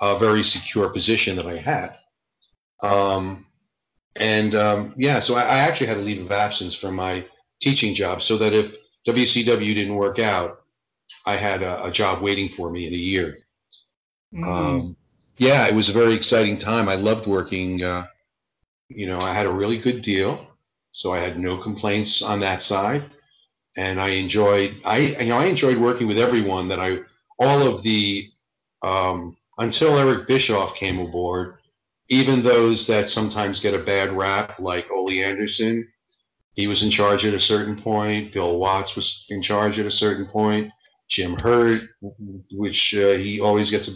[0.00, 1.96] a very secure position that I had.
[2.82, 3.46] Um,
[4.16, 7.24] and um, yeah, so I, I, actually had a leave of absence from my
[7.60, 10.62] teaching job so that if WCW didn't work out,
[11.24, 13.38] I had a, a job waiting for me in a year.
[14.34, 14.46] Mm.
[14.46, 14.96] Um,
[15.38, 16.88] yeah, it was a very exciting time.
[16.88, 17.82] I loved working.
[17.82, 18.06] Uh,
[18.88, 20.46] you know, I had a really good deal,
[20.90, 23.04] so I had no complaints on that side,
[23.76, 24.80] and I enjoyed.
[24.84, 26.98] I you know I enjoyed working with everyone that I
[27.38, 28.30] all of the
[28.82, 31.56] um, until Eric Bischoff came aboard
[32.12, 35.88] even those that sometimes get a bad rap, like Ole Anderson,
[36.54, 38.32] he was in charge at a certain point.
[38.32, 40.70] Bill Watts was in charge at a certain point.
[41.08, 41.88] Jim Herd,
[42.52, 43.92] which uh, he always gets a,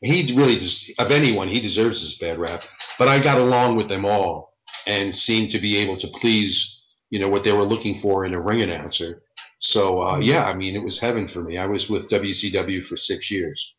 [0.00, 2.62] he really just of anyone he deserves his bad rap.
[3.00, 4.54] But I got along with them all
[4.86, 8.34] and seemed to be able to please, you know, what they were looking for in
[8.34, 9.22] a ring announcer.
[9.58, 11.58] So uh, yeah, I mean, it was heaven for me.
[11.58, 13.75] I was with WCW for six years.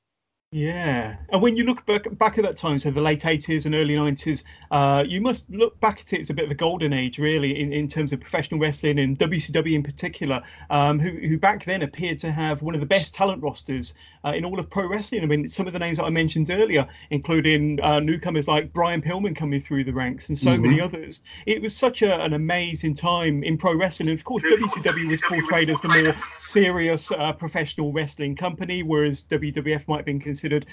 [0.52, 3.76] Yeah, and when you look back back at that time, so the late eighties and
[3.76, 6.94] early nineties, uh, you must look back at it as a bit of a golden
[6.94, 11.38] age, really, in, in terms of professional wrestling and WCW in particular, um, who, who
[11.38, 14.70] back then appeared to have one of the best talent rosters uh, in all of
[14.70, 15.22] pro wrestling.
[15.22, 19.02] I mean, some of the names that I mentioned earlier, including uh, newcomers like Brian
[19.02, 20.62] Pillman coming through the ranks and so mm-hmm.
[20.62, 21.24] many others.
[21.46, 25.20] It was such a, an amazing time in pro wrestling, and of course, WCW was
[25.28, 30.68] portrayed as the more serious uh, professional wrestling company, whereas WWF might have been considered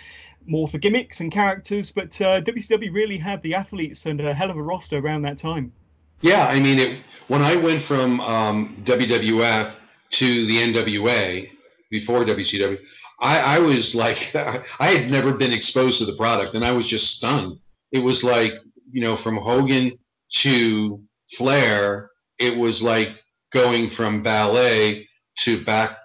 [0.47, 1.91] more for gimmicks and characters.
[1.91, 5.39] But uh, WCW really had the athletes and a hell of a roster around that
[5.39, 5.73] time.
[6.21, 9.75] Yeah, I mean, it, when I went from um, WWF
[10.11, 11.51] to the NWA
[11.91, 12.79] before WCW,
[13.21, 14.31] I, I was like,
[14.81, 17.59] I had never been exposed to the product, and I was just stunned.
[17.91, 18.53] It was like,
[18.93, 19.99] you know, from Hogan
[20.41, 21.03] to
[21.37, 23.11] Flair, it was like
[23.53, 25.99] going from ballet to back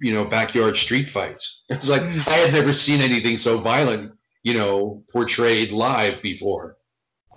[0.00, 1.64] you know, backyard street fights.
[1.70, 2.02] It's like.
[2.02, 6.76] I had never seen anything so violent, you know, portrayed live before.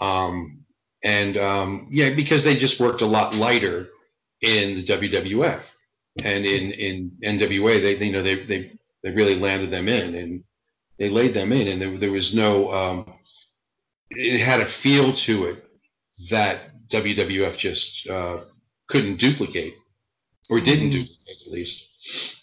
[0.02, 0.66] Um,
[1.04, 3.90] and um, yeah, because they just worked a lot lighter
[4.42, 5.64] in the WWF
[6.24, 8.72] and in in NWA, they, they you know they they
[9.04, 10.44] they really landed them in and
[10.98, 13.14] they laid them in, and there there was no um,
[14.12, 15.66] it had a feel to it
[16.30, 18.42] that WWF just uh,
[18.88, 19.76] couldn't duplicate
[20.50, 20.94] or didn't mm.
[20.94, 21.84] duplicate at least.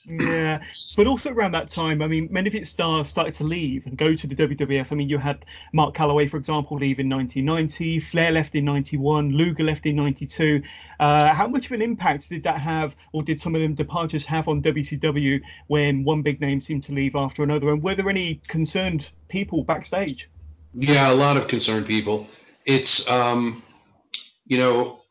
[0.05, 0.63] Yeah,
[0.97, 3.97] but also around that time, I mean, many of its stars started to leave and
[3.97, 4.91] go to the WWF.
[4.91, 9.31] I mean, you had Mark Calaway, for example, leave in 1990, Flair left in 91,
[9.31, 10.63] Luger left in 92.
[10.99, 14.27] Uh, how much of an impact did that have, or did some of them departures
[14.27, 17.71] have on WCW when one big name seemed to leave after another?
[17.71, 20.29] And were there any concerned people backstage?
[20.75, 22.27] Yeah, a lot of concerned people.
[22.65, 23.63] It's, um,
[24.47, 25.03] you know,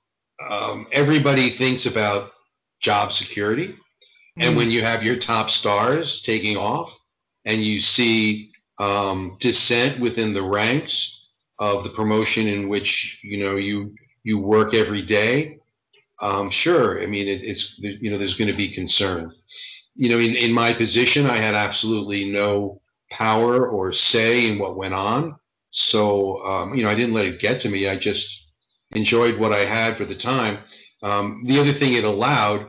[0.49, 2.31] um, everybody thinks about
[2.81, 3.77] job security
[4.37, 4.71] and when hmm.
[4.71, 6.97] you have your top stars taking off
[7.45, 11.17] and you see um, dissent within the ranks
[11.59, 15.59] of the promotion in which you know you you work every day,
[16.21, 17.01] um, sure.
[17.01, 19.31] I mean, it, it's you know there's going to be concern.
[19.95, 24.77] You know, in, in my position, I had absolutely no power or say in what
[24.77, 25.35] went on.
[25.69, 27.87] So um, you know, I didn't let it get to me.
[27.87, 28.47] I just
[28.93, 30.59] enjoyed what I had for the time.
[31.03, 32.67] Um, the other thing it allowed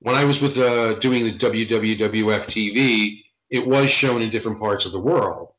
[0.00, 4.84] when I was with uh, doing the WWWF TV, it was shown in different parts
[4.84, 5.52] of the world.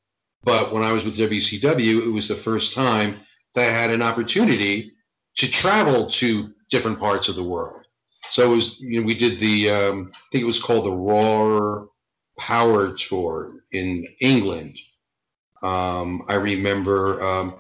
[0.44, 3.20] But when I was with WCW, it was the first time
[3.54, 4.94] that I had an opportunity
[5.38, 7.82] to travel to different parts of the world.
[8.30, 10.92] So it was, you know, we did the, um, I think it was called the
[10.92, 11.86] Raw
[12.38, 14.78] Power Tour in England.
[15.64, 17.56] Um, I remember um,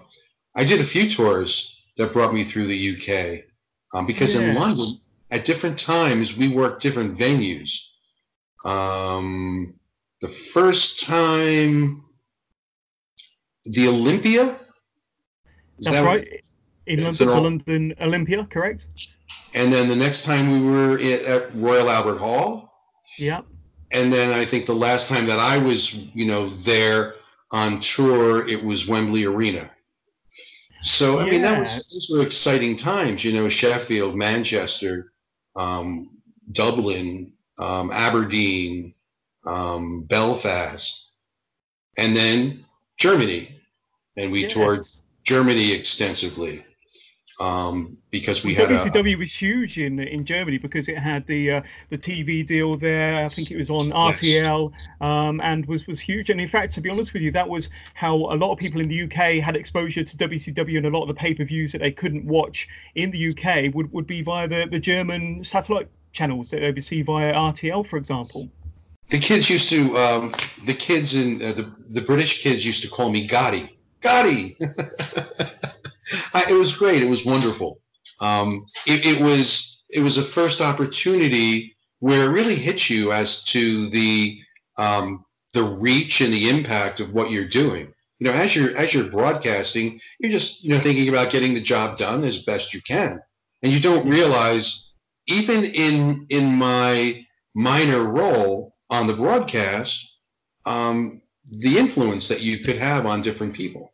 [0.55, 3.45] I did a few tours that brought me through the UK
[3.93, 4.41] um, because yeah.
[4.41, 4.85] in London,
[5.31, 7.79] at different times we worked different venues.
[8.65, 9.75] Um,
[10.21, 12.03] the first time,
[13.65, 14.59] the Olympia.
[15.77, 16.43] Is That's that right.
[16.85, 18.87] In London, the London Olympia, correct?
[19.53, 22.71] And then the next time we were at Royal Albert Hall.
[23.17, 23.41] Yeah.
[23.91, 27.15] And then I think the last time that I was, you know, there
[27.51, 29.71] on tour, it was Wembley Arena.
[30.81, 31.31] So I yeah.
[31.31, 33.23] mean, that was those were exciting times.
[33.23, 35.11] You know, Sheffield, Manchester,
[35.57, 36.09] um,
[36.51, 38.93] Dublin, um, Aberdeen,
[39.45, 41.11] um, Belfast,
[41.97, 42.65] and then
[42.97, 43.59] Germany.
[44.15, 44.53] And we yes.
[44.53, 44.81] toured
[45.25, 46.65] Germany extensively
[47.39, 51.25] um, because we well, had WCW a, was huge in in Germany because it had
[51.27, 53.25] the uh, the TV deal there.
[53.25, 54.89] I think it was on RTL yes.
[55.01, 56.29] um, and was was huge.
[56.29, 58.81] And in fact, to be honest with you, that was how a lot of people
[58.81, 61.71] in the UK had exposure to WCW, and a lot of the pay per views
[61.73, 65.89] that they couldn't watch in the UK would, would be via the, the German satellite
[66.11, 68.49] channels that they would see via RTL, for example.
[69.09, 72.89] The kids used to, um, the kids in uh, the the British kids used to
[72.89, 73.69] call me Gotti.
[74.01, 74.55] Gotti.
[76.33, 77.01] I, it was great.
[77.01, 77.79] It was wonderful.
[78.19, 83.43] Um, it, it, was it was a first opportunity where it really hit you as
[83.45, 84.39] to the
[84.77, 87.93] um, the reach and the impact of what you're doing.
[88.19, 91.61] You know, as you're as you're broadcasting, you're just you know thinking about getting the
[91.61, 93.19] job done as best you can,
[93.61, 94.87] and you don't realize
[95.27, 100.07] even in in my minor role on the broadcast,
[100.65, 101.21] um,
[101.61, 103.93] the influence that you could have on different people.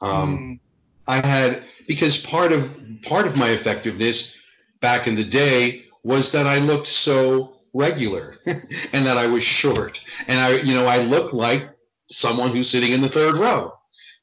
[0.00, 0.60] Um, mm.
[1.06, 2.70] I had because part of
[3.02, 4.36] part of my effectiveness
[4.80, 10.00] back in the day was that I looked so regular and that I was short
[10.28, 11.70] and I you know I looked like
[12.10, 13.72] someone who's sitting in the third row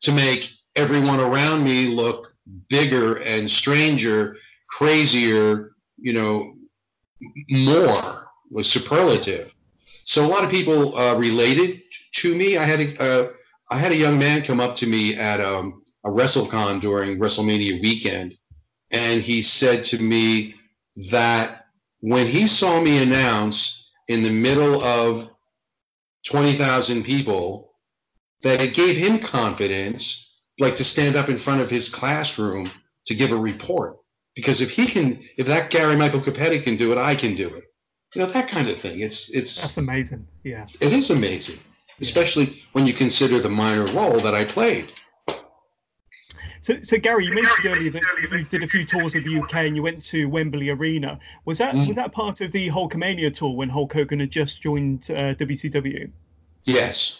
[0.02, 2.34] to make everyone around me look
[2.70, 4.38] bigger and stranger,
[4.70, 6.56] crazier, you know,
[7.50, 9.54] more was superlative.
[10.06, 11.82] So a lot of people uh, related
[12.14, 12.58] to me.
[12.58, 13.28] I had a uh,
[13.70, 17.82] I had a young man come up to me at um, a WrestleCon during WrestleMania
[17.82, 18.36] weekend,
[18.92, 20.56] and he said to me
[21.12, 21.66] that
[22.02, 25.30] when he saw me announce in the middle of
[26.26, 27.74] 20,000 people,
[28.42, 30.28] that it gave him confidence,
[30.60, 32.72] like to stand up in front of his classroom
[33.06, 33.98] to give a report.
[34.36, 37.48] Because if he can, if that Gary Michael Cappetta can do it, I can do
[37.48, 37.66] it.
[38.16, 39.02] You know that kind of thing.
[39.02, 40.28] It's it's that's amazing.
[40.44, 41.60] Yeah, it is amazing,
[42.02, 44.92] especially when you consider the minor role that I played.
[46.62, 49.54] So, so Gary, you mentioned earlier that you did a few tours of the UK
[49.56, 51.20] and you went to Wembley Arena.
[51.46, 51.88] Was that mm.
[51.88, 56.12] was that part of the Hulkamania tour when Hulk Hogan had just joined uh, WCW?
[56.66, 57.18] Yes.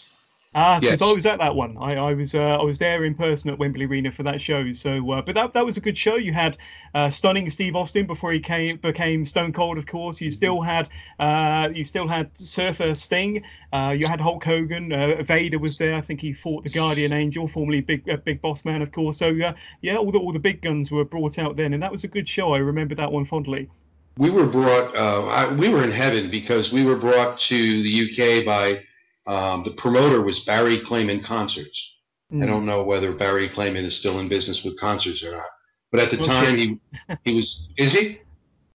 [0.52, 1.08] Ah, because yes.
[1.08, 1.76] I was at that one.
[1.78, 4.72] I, I was uh, I was there in person at Wembley Arena for that show.
[4.72, 6.16] So, uh, but that that was a good show.
[6.16, 6.56] You had
[6.92, 10.20] uh, stunning Steve Austin before he came became Stone Cold, of course.
[10.20, 10.88] You still had
[11.20, 13.44] uh, you still had Surfer Sting.
[13.72, 14.92] Uh, you had Hulk Hogan.
[14.92, 15.94] Uh, Vader was there.
[15.94, 19.18] I think he fought the Guardian Angel, formerly Big Big Boss Man, of course.
[19.18, 19.54] So yeah,
[19.96, 22.28] all the all the big guns were brought out then, and that was a good
[22.28, 22.54] show.
[22.54, 23.70] I remember that one fondly.
[24.18, 24.96] We were brought.
[24.96, 28.82] I, we were in heaven because we were brought to the UK by
[29.30, 31.94] um, the promoter was Barry Clayman Concerts.
[32.32, 32.42] Mm.
[32.42, 35.46] I don't know whether Barry Clayman is still in business with concerts or not,
[35.92, 36.26] but at the okay.
[36.26, 36.78] time he
[37.24, 37.68] he was.
[37.76, 38.20] Is he?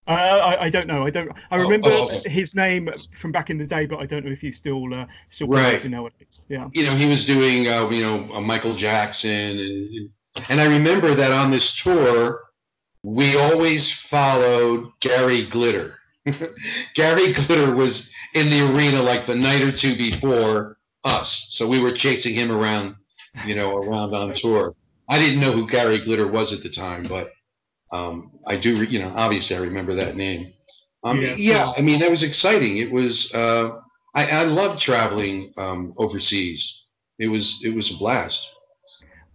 [0.08, 1.06] Uh, I, I, don't know.
[1.06, 1.30] I don't.
[1.52, 4.24] I oh, remember oh, oh, his name from back in the day, but I don't
[4.24, 5.84] know if he's still uh, still right.
[5.84, 6.46] nowadays.
[6.48, 6.70] Yeah.
[6.74, 10.10] You know, he was doing uh, you know Michael Jackson, and
[10.48, 12.40] and I remember that on this tour,
[13.04, 15.98] we always followed Gary Glitter.
[16.96, 21.48] Gary Glitter was in the arena like the night or two before us.
[21.52, 22.96] So we were chasing him around,
[23.46, 24.76] you know, around on tour.
[25.08, 27.32] I didn't know who Gary Glitter was at the time, but
[27.92, 30.54] um, I do, you know, obviously I remember that name.
[31.04, 31.36] Um, yeah.
[31.38, 31.72] yeah.
[31.78, 32.78] I mean, that was exciting.
[32.78, 33.80] It was, uh,
[34.16, 36.84] I, I loved traveling um, overseas.
[37.20, 38.50] It was, it was a blast.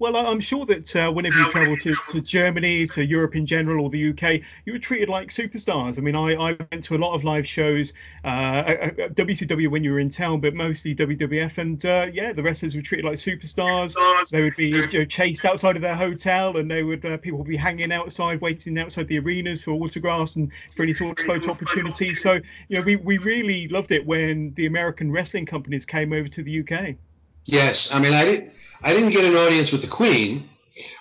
[0.01, 3.85] Well, I'm sure that uh, whenever you travel to, to Germany, to Europe in general,
[3.85, 5.99] or the UK, you were treated like superstars.
[5.99, 7.93] I mean, I, I went to a lot of live shows,
[8.25, 11.59] uh, WCW when you were in town, but mostly WWF.
[11.59, 13.95] And uh, yeah, the wrestlers were treated like superstars.
[14.31, 17.39] They would be you know, chased outside of their hotel, and they would uh, people
[17.41, 21.27] would be hanging outside, waiting outside the arenas for autographs and for any sort of
[21.27, 22.23] photo opportunities.
[22.23, 26.29] So you know, we, we really loved it when the American wrestling companies came over
[26.29, 26.97] to the UK.
[27.45, 30.49] Yes, I mean, I didn't, I didn't get an audience with the Queen,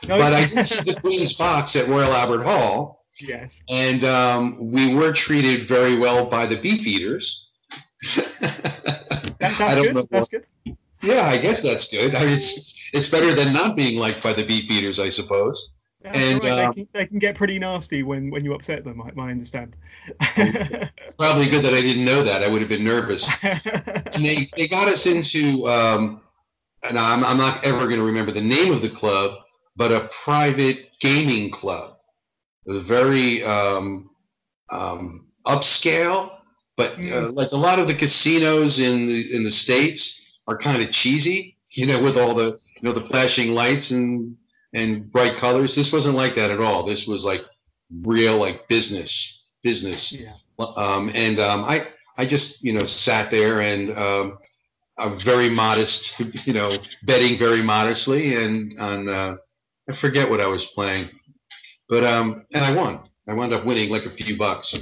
[0.07, 3.05] no, but I did see the Queen's box at Royal Albert Hall.
[3.19, 7.45] Yes, and um, we were treated very well by the Beefeaters.
[8.39, 10.07] that, that's good.
[10.09, 10.45] That's good.
[11.01, 12.15] Yeah, I guess that's good.
[12.15, 15.69] I mean, it's it's better than not being liked by the Beefeaters, I suppose.
[16.01, 16.51] That's and right.
[16.51, 19.01] um, they, can, they, can, get pretty nasty when, when you upset them.
[19.01, 19.75] I, I understand.
[21.17, 22.41] probably good that I didn't know that.
[22.41, 23.29] I would have been nervous.
[23.43, 26.21] and they, they got us into um,
[26.83, 29.37] and I'm, I'm not ever going to remember the name of the club,
[29.75, 31.97] but a private gaming club.
[32.65, 34.09] It was very um,
[34.69, 36.31] um, upscale,
[36.77, 37.35] but uh, mm.
[37.35, 41.57] like a lot of the casinos in the in the states are kind of cheesy,
[41.69, 44.37] you know, with all the you know the flashing lights and
[44.73, 45.75] and bright colors.
[45.75, 46.83] This wasn't like that at all.
[46.83, 47.41] This was like
[48.01, 50.11] real like business business.
[50.11, 50.33] Yeah.
[50.59, 54.37] Um, and um, I I just you know sat there and um,
[54.99, 56.13] a very modest,
[56.45, 56.71] you know,
[57.03, 59.35] betting very modestly, and on uh,
[59.89, 61.09] I forget what I was playing,
[61.87, 63.01] but um, and I won.
[63.27, 64.75] I wound up winning like a few bucks,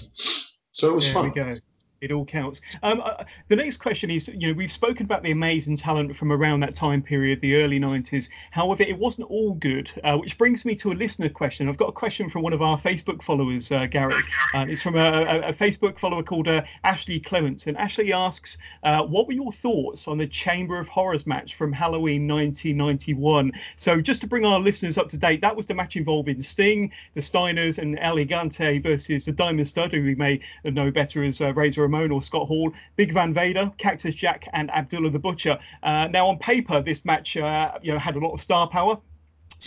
[0.71, 1.59] so it was there fun.
[1.99, 2.61] It all counts.
[2.83, 6.31] Um, uh, the next question is, you know, we've spoken about the amazing talent from
[6.31, 8.29] around that time period, the early 90s.
[8.51, 11.67] However, it wasn't all good, uh, which brings me to a listener question.
[11.67, 14.21] I've got a question from one of our Facebook followers, uh, Gary.
[14.53, 17.65] Uh, it's from a, a, a, Facebook follower called uh, Ashley Clements.
[17.65, 21.73] And Ashley asks, uh, what were your thoughts on the Chamber of Horrors match from
[21.73, 23.53] Halloween 1991?
[23.75, 26.91] So just to bring our listeners up to date, that was the match involving Sting,
[27.15, 31.41] the Steiners, and El Gigante versus the Diamond Stud, who we may know better as
[31.41, 35.57] Razor Ramon or Scott Hall, Big Van Vader, Cactus Jack, and Abdullah the Butcher.
[35.81, 38.99] Uh, now, on paper, this match uh, you know had a lot of star power.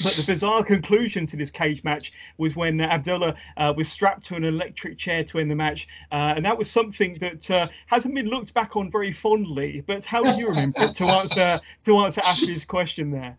[0.04, 4.36] But the bizarre conclusion to this cage match was when Abdullah uh, was strapped to
[4.36, 8.14] an electric chair to end the match, uh, and that was something that uh, hasn't
[8.14, 9.82] been looked back on very fondly.
[9.84, 13.36] But how do you remember to answer to answer Ashley's question there?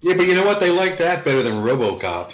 [0.00, 0.58] Yeah, but you know what?
[0.60, 2.32] They like that better than RoboCop.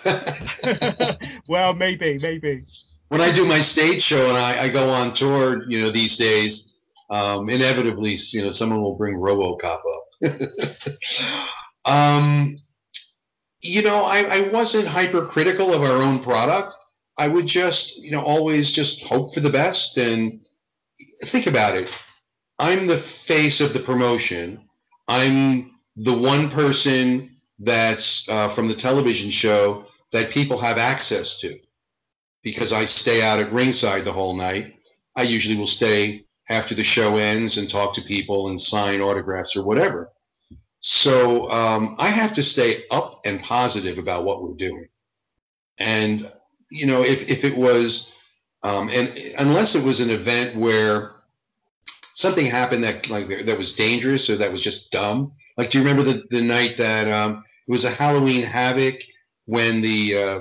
[1.49, 2.63] well, maybe, maybe
[3.11, 6.17] when I do my stage show and I, I go on tour, you know, these
[6.17, 6.75] days,
[7.11, 10.33] um, inevitably, you know, someone will bring RoboCop up.
[11.85, 12.57] um,
[13.61, 16.77] you know, I, I wasn't hypercritical of our own product.
[17.19, 20.41] I would just, you know, always just hope for the best and
[21.25, 21.91] think about it.
[22.61, 24.69] I'm the face of the promotion.
[25.09, 31.59] I'm the one person that's uh, from the television show that people have access to
[32.43, 34.77] because I stay out at ringside the whole night.
[35.17, 39.57] I usually will stay after the show ends and talk to people and sign autographs
[39.57, 40.11] or whatever.
[40.81, 44.89] So um, I have to stay up and positive about what we're doing.
[45.79, 46.31] And,
[46.71, 48.11] you know, if, if it was,
[48.63, 51.13] um, and unless it was an event where
[52.15, 55.33] something happened that like that was dangerous or that was just dumb.
[55.57, 58.97] Like, do you remember the, the night that um, it was a Halloween Havoc
[59.47, 60.41] when the uh,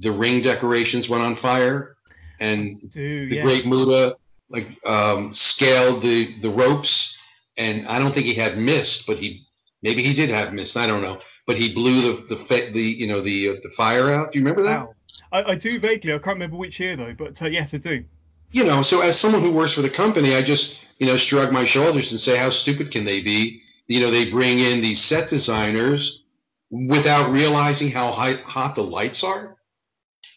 [0.00, 1.96] the ring decorations went on fire
[2.40, 3.44] and Do, the yes.
[3.44, 4.16] Great Muta
[4.48, 7.16] like um, scaled the the ropes
[7.56, 9.46] and I don't think he had missed, but he
[9.82, 10.76] maybe he did have missed.
[10.76, 14.12] I don't know, but he blew the the the you know the uh, the fire
[14.12, 14.32] out.
[14.32, 14.86] Do you remember that?
[14.86, 14.94] Wow.
[15.30, 16.14] I, I do vaguely.
[16.14, 18.04] I can't remember which year though, but uh, yes, I do.
[18.50, 21.52] you know, so as someone who works for the company, I just, you know, shrug
[21.52, 23.62] my shoulders and say, how stupid can they be?
[23.88, 26.22] You know, they bring in these set designers
[26.70, 29.56] without realizing how high, hot the lights are.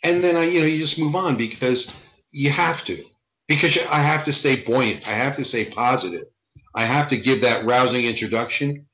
[0.04, 1.92] And then I, you know, you just move on because
[2.32, 3.04] you have to,
[3.48, 5.08] because I have to stay buoyant.
[5.08, 6.26] I have to stay positive.
[6.74, 8.86] I have to give that rousing introduction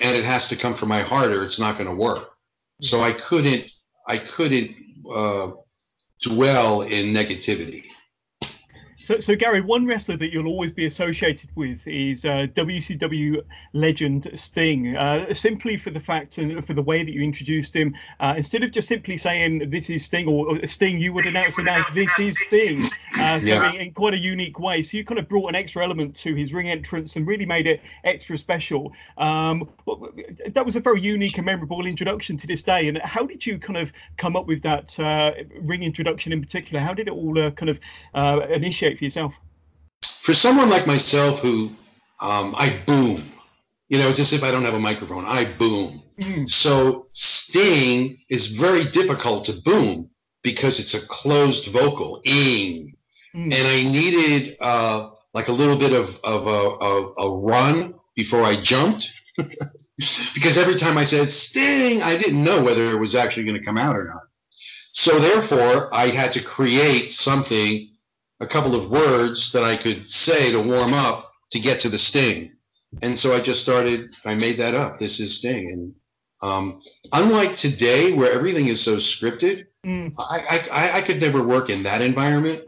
[0.00, 2.30] and it has to come from my heart or it's not going to work.
[2.80, 3.70] So I couldn't,
[4.06, 4.74] I couldn't
[5.10, 5.52] uh,
[6.22, 7.84] dwell in negativity.
[9.06, 13.40] So, so Gary, one wrestler that you'll always be associated with is uh, WCW
[13.72, 14.96] legend Sting.
[14.96, 18.64] Uh, simply for the fact and for the way that you introduced him, uh, instead
[18.64, 21.86] of just simply saying "This is Sting" or or Sting, you would announce him as
[21.94, 23.72] "This is Sting." Uh, so Yeah.
[23.74, 24.82] in, in quite a unique way.
[24.82, 27.68] So you kind of brought an extra element to his ring entrance and really made
[27.68, 28.92] it extra special.
[29.18, 29.68] Um,
[30.48, 32.88] that was a very unique and memorable introduction to this day.
[32.88, 36.80] And how did you kind of come up with that uh, ring introduction in particular?
[36.80, 37.78] How did it all uh, kind of
[38.14, 38.40] uh,
[38.96, 39.34] for yourself?
[40.02, 41.70] for someone like myself who
[42.20, 43.30] um, I boom,
[43.88, 45.24] you know, it's as if I don't have a microphone.
[45.24, 46.02] I boom.
[46.18, 46.48] Mm.
[46.50, 50.10] So Sting is very difficult to boom
[50.42, 52.94] because it's a closed vocal, ing,
[53.34, 53.52] Mm.
[53.52, 58.42] and I needed uh, like a little bit of, of a, a, a run before
[58.42, 59.10] I jumped.
[60.34, 63.64] because every time I said Sting, I didn't know whether it was actually going to
[63.64, 64.22] come out or not.
[64.92, 67.90] So therefore, I had to create something,
[68.40, 71.98] a couple of words that I could say to warm up to get to the
[71.98, 72.52] Sting.
[73.02, 74.10] And so I just started.
[74.24, 74.98] I made that up.
[74.98, 75.94] This is Sting, and
[76.42, 76.80] um,
[77.12, 80.12] unlike today, where everything is so scripted, Mm.
[80.18, 82.62] I, I, I could never work in that environment.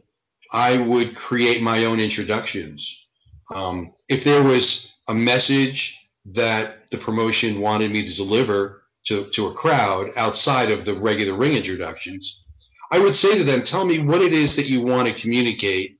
[0.52, 3.06] I would create my own introductions.
[3.54, 9.46] Um, if there was a message that the promotion wanted me to deliver to, to
[9.48, 12.44] a crowd outside of the regular ring introductions,
[12.90, 15.98] I would say to them, tell me what it is that you want to communicate.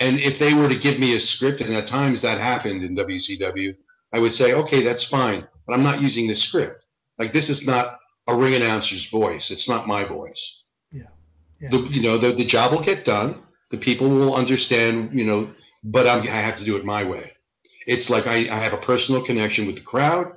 [0.00, 2.96] And if they were to give me a script, and at times that happened in
[2.96, 3.76] WCW,
[4.12, 6.84] I would say, okay, that's fine, but I'm not using this script.
[7.18, 9.50] Like this is not a ring announcer's voice.
[9.50, 10.62] It's not my voice.
[10.90, 11.02] Yeah.
[11.60, 11.70] Yeah.
[11.70, 13.42] The, you know, the, the job will get done.
[13.70, 15.50] The people will understand, you know,
[15.82, 17.32] but I'm, I have to do it my way.
[17.86, 20.32] It's like I, I have a personal connection with the crowd,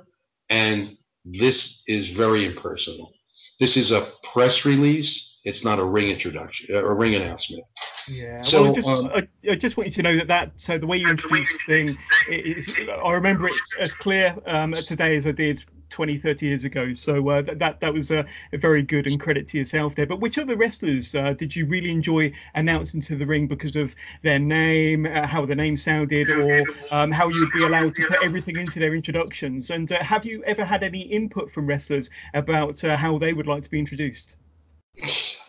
[0.50, 0.90] and
[1.24, 3.12] this is very impersonal.
[3.58, 5.27] This is a press release.
[5.44, 7.64] It's not a ring introduction, a ring announcement.
[8.08, 8.42] Yeah.
[8.42, 10.78] So, well, I just, um, I, I just want you to know that that so
[10.78, 11.90] the way you introduce Sting,
[12.28, 16.92] it I remember it as clear um, today as I did 20, 30 years ago.
[16.92, 20.06] So uh, that, that was a, a very good and credit to yourself there.
[20.06, 23.94] But which other wrestlers uh, did you really enjoy announcing to the ring because of
[24.22, 28.22] their name, uh, how the name sounded, or um, how you'd be allowed to put
[28.22, 29.70] everything into their introductions?
[29.70, 33.46] And uh, have you ever had any input from wrestlers about uh, how they would
[33.46, 34.36] like to be introduced?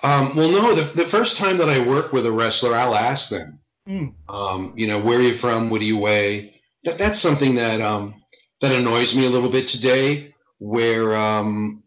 [0.03, 3.29] Um, well, no, the, the first time that I work with a wrestler, I'll ask
[3.29, 4.13] them, Mm.
[4.29, 5.69] um, you know, where are you from?
[5.71, 6.61] What do you weigh?
[6.83, 8.21] That, that's something that um,
[8.61, 11.81] that annoys me a little bit today, where um,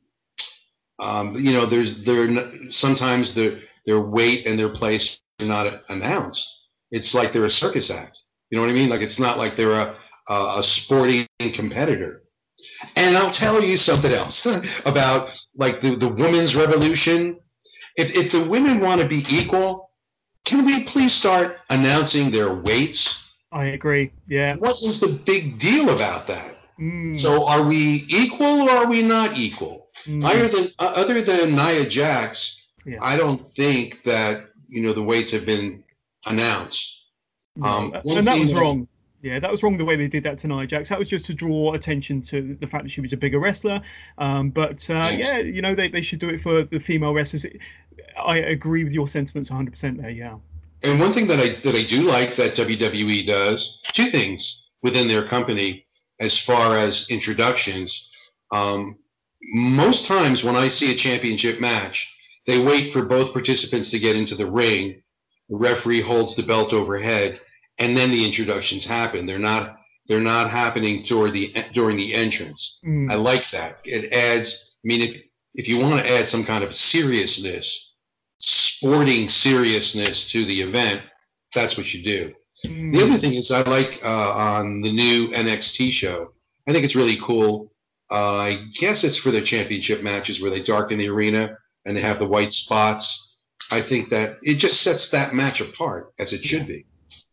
[0.98, 2.28] um, you know, there's there
[2.70, 6.48] sometimes their their weight and their place are not announced.
[6.90, 8.18] It's like they're a circus act.
[8.50, 8.88] You know what I mean?
[8.90, 9.94] Like it's not like they're a
[10.28, 12.22] a, a sporting competitor.
[12.96, 14.46] And I'll tell you something else
[14.86, 17.38] about like the, the women's revolution.
[17.96, 19.90] If, if the women want to be equal,
[20.44, 23.18] can we please start announcing their weights?
[23.52, 24.12] I agree.
[24.26, 24.56] Yeah.
[24.56, 26.56] What is the big deal about that?
[26.80, 27.16] Mm.
[27.18, 29.88] So are we equal or are we not equal?
[30.06, 30.24] Mm.
[30.24, 32.98] Other than uh, other than Nia Jax, Yeah.
[33.02, 35.84] I don't think that you know the weights have been
[36.24, 36.98] announced.
[37.62, 38.88] Um, and that was wrong.
[39.22, 40.88] Yeah, that was wrong the way they did that to Nia Jax.
[40.88, 43.80] That was just to draw attention to the fact that she was a bigger wrestler.
[44.18, 47.46] Um, but uh, yeah, you know, they, they should do it for the female wrestlers.
[48.20, 50.38] I agree with your sentiments 100% there, yeah.
[50.82, 55.06] And one thing that I that I do like that WWE does, two things within
[55.06, 55.86] their company,
[56.18, 58.10] as far as introductions.
[58.50, 58.96] Um,
[59.54, 62.12] most times when I see a championship match,
[62.46, 65.02] they wait for both participants to get into the ring.
[65.48, 67.40] The referee holds the belt overhead,
[67.78, 69.26] and then the introductions happen.
[69.26, 72.78] They're not they're not happening toward the during the entrance.
[72.84, 73.10] Mm.
[73.10, 73.80] I like that.
[73.84, 74.70] It adds.
[74.84, 75.22] I mean, if
[75.54, 77.92] if you want to add some kind of seriousness,
[78.38, 81.02] sporting seriousness to the event,
[81.54, 82.32] that's what you do.
[82.64, 82.92] Mm.
[82.92, 86.32] The other thing is, I like uh, on the new NXT show.
[86.66, 87.72] I think it's really cool.
[88.10, 92.02] Uh, I guess it's for their championship matches where they darken the arena and they
[92.02, 93.34] have the white spots.
[93.70, 96.84] I think that it just sets that match apart as it should be.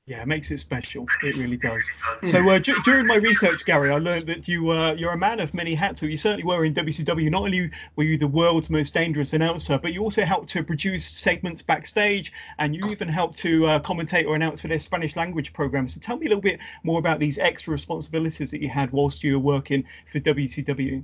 [0.10, 1.08] Yeah, it makes it special.
[1.22, 1.92] It really does.
[2.24, 5.40] So uh, d- during my research, Gary, I learned that you uh, you're a man
[5.40, 6.00] of many hats.
[6.00, 7.30] So you certainly were in WCW.
[7.30, 11.06] Not only were you the world's most dangerous announcer, but you also helped to produce
[11.08, 15.54] segments backstage, and you even helped to uh, commentate or announce for their Spanish language
[15.54, 15.88] program.
[15.88, 19.24] So tell me a little bit more about these extra responsibilities that you had whilst
[19.24, 21.04] you were working for WCW.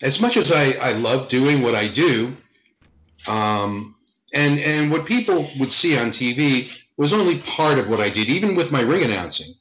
[0.00, 2.34] As much as I, I love doing what I do,
[3.26, 3.94] um,
[4.32, 8.28] and and what people would see on TV was only part of what I did,
[8.28, 9.54] even with my ring announcing.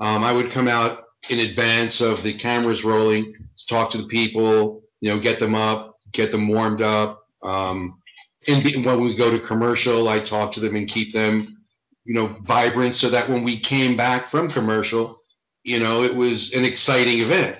[0.00, 4.06] Um, I would come out in advance of the cameras rolling to talk to the
[4.06, 7.24] people, you know, get them up, get them warmed up.
[7.42, 8.00] Um,
[8.46, 11.64] and when we go to commercial, I talk to them and keep them,
[12.04, 15.18] you know, vibrant so that when we came back from commercial,
[15.62, 17.56] you know, it was an exciting event.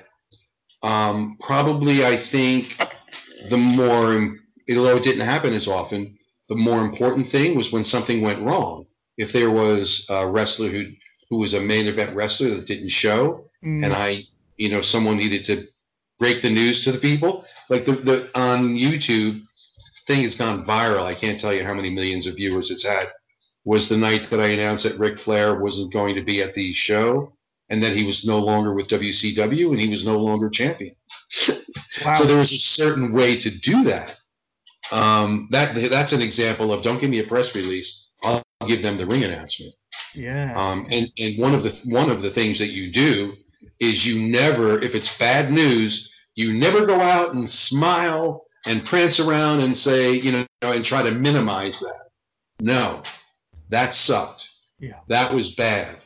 [0.82, 2.76] Um, probably, I think
[3.48, 4.36] the more,
[4.68, 6.18] although it didn't happen as often,
[6.50, 8.84] the more important thing was when something went wrong
[9.16, 10.86] if there was a wrestler who
[11.30, 13.84] who was a main event wrestler that didn't show, mm.
[13.84, 14.22] and I,
[14.56, 15.66] you know, someone needed to
[16.18, 19.42] break the news to the people, like the, the on YouTube
[20.06, 21.02] thing has gone viral.
[21.02, 23.08] I can't tell you how many millions of viewers it's had.
[23.64, 26.74] Was the night that I announced that Ric Flair wasn't going to be at the
[26.74, 27.32] show,
[27.70, 30.94] and that he was no longer with WCW, and he was no longer champion.
[32.04, 32.14] Wow.
[32.14, 34.16] so there was a certain way to do that.
[34.90, 38.03] Um, that that's an example of don't give me a press release
[38.66, 39.74] give them the ring announcement.
[40.14, 40.52] Yeah.
[40.56, 43.34] Um, and and one of the one of the things that you do
[43.80, 49.20] is you never, if it's bad news, you never go out and smile and prance
[49.20, 52.10] around and say, you know, and try to minimize that.
[52.60, 53.02] No,
[53.68, 54.48] that sucked.
[54.78, 55.00] Yeah.
[55.08, 55.96] That was bad.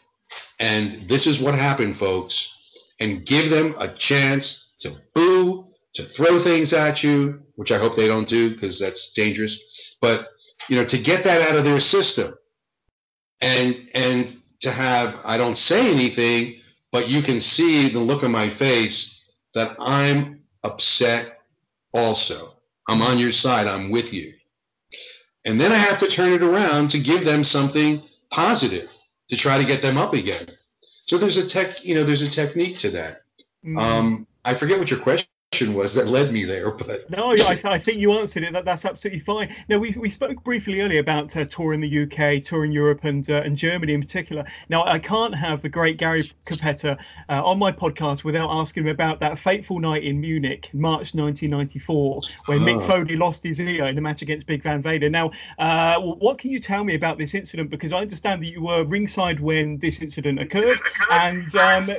[0.59, 2.49] And this is what happened, folks.
[3.01, 7.95] And give them a chance to boo, to throw things at you, which I hope
[7.95, 9.57] they don't do because that's dangerous.
[10.01, 10.29] But
[10.69, 12.35] you know, to get that out of their system
[13.41, 16.61] and and to have I don't say anything,
[16.93, 19.23] but you can see the look on my face
[19.55, 21.41] that I'm upset
[21.93, 22.55] also.
[22.89, 23.67] I'm on your side.
[23.67, 24.35] I'm with you.
[25.45, 28.91] And then I have to turn it around to give them something positive
[29.31, 30.47] to try to get them up again.
[31.05, 33.23] So there's a tech, you know, there's a technique to that.
[33.65, 33.79] Mm-hmm.
[33.79, 35.29] Um, I forget what your question
[35.67, 36.71] was that led me there.
[36.71, 38.53] But no, I, I, think you answered it.
[38.53, 39.55] That, that's absolutely fine.
[39.69, 43.43] Now we, we spoke briefly earlier about uh, touring the UK, touring Europe, and uh,
[43.45, 44.45] and Germany in particular.
[44.69, 48.91] Now I can't have the great Gary Cappetta uh, on my podcast without asking him
[48.91, 52.87] about that fateful night in Munich, March 1994, when Mick ah.
[52.87, 55.09] Foley lost his ear in the match against Big Van Vader.
[55.09, 57.71] Now, uh, what can you tell me about this incident?
[57.71, 60.79] Because I understand that you were ringside when this incident occurred,
[61.11, 61.91] and um,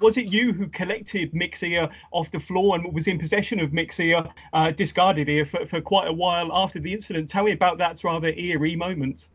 [0.00, 3.70] was it you who collected Mick's ear off the floor and was in possession of
[3.70, 7.28] Mick's ear, uh, discarded ear for, for quite a while after the incident.
[7.28, 9.28] Tell me about that rather eerie moment.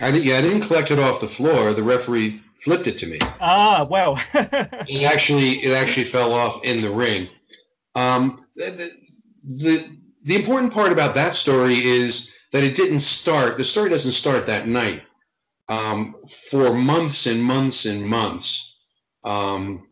[0.00, 1.72] I didn't, yeah, I didn't collect it off the floor.
[1.72, 3.18] The referee flipped it to me.
[3.40, 4.20] Ah, well.
[4.34, 7.28] it actually it actually fell off in the ring.
[7.94, 8.92] Um, the,
[9.44, 13.56] the the important part about that story is that it didn't start.
[13.56, 15.02] The story doesn't start that night.
[15.68, 16.16] Um,
[16.50, 18.74] for months and months and months,
[19.24, 19.88] um,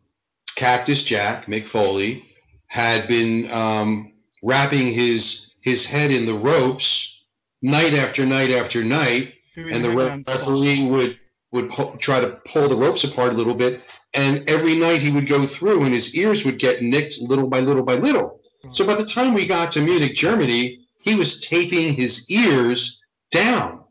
[0.54, 2.31] Cactus Jack Mick Foley
[2.72, 7.20] had been um, wrapping his his head in the ropes
[7.60, 11.20] night after night after night, and the referee would
[11.50, 11.70] would
[12.00, 13.82] try to pull the ropes apart a little bit,
[14.14, 17.60] and every night he would go through, and his ears would get nicked little by
[17.60, 18.40] little by little.
[18.70, 23.84] So by the time we got to Munich, Germany, he was taping his ears down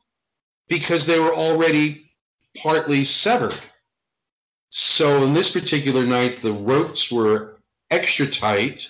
[0.68, 2.10] because they were already
[2.58, 3.54] partly severed.
[4.72, 7.61] So in this particular night, the ropes were
[7.92, 8.88] extra tight.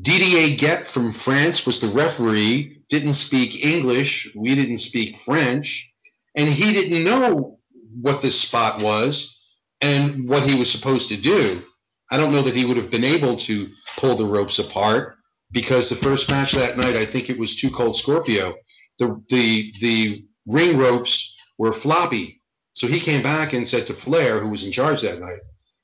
[0.00, 4.30] Didier Guet from France was the referee, didn't speak English.
[4.36, 5.90] We didn't speak French.
[6.36, 7.58] And he didn't know
[8.00, 9.36] what this spot was
[9.80, 11.62] and what he was supposed to do.
[12.10, 15.16] I don't know that he would have been able to pull the ropes apart
[15.52, 18.54] because the first match that night, I think it was Too Cold Scorpio,
[18.98, 22.40] the, the, the ring ropes were floppy.
[22.74, 25.40] So he came back and said to Flair, who was in charge that night,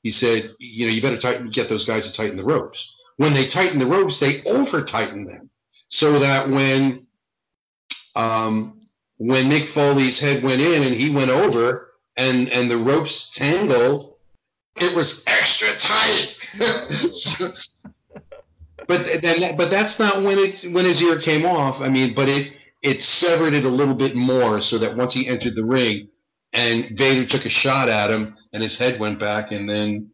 [0.06, 2.94] he said, you know, you better tighten, get those guys to tighten the ropes.
[3.16, 5.50] When they tighten the ropes, they over tighten them
[5.88, 7.08] so that when
[8.14, 8.78] um,
[9.16, 14.14] when Mick Foley's head went in and he went over and and the ropes tangled,
[14.76, 16.36] it was extra tight.
[18.86, 21.80] but then, but that's not when it when his ear came off.
[21.80, 25.26] I mean, but it it severed it a little bit more so that once he
[25.26, 26.10] entered the ring
[26.52, 30.10] and Vader took a shot at him and his head went back and then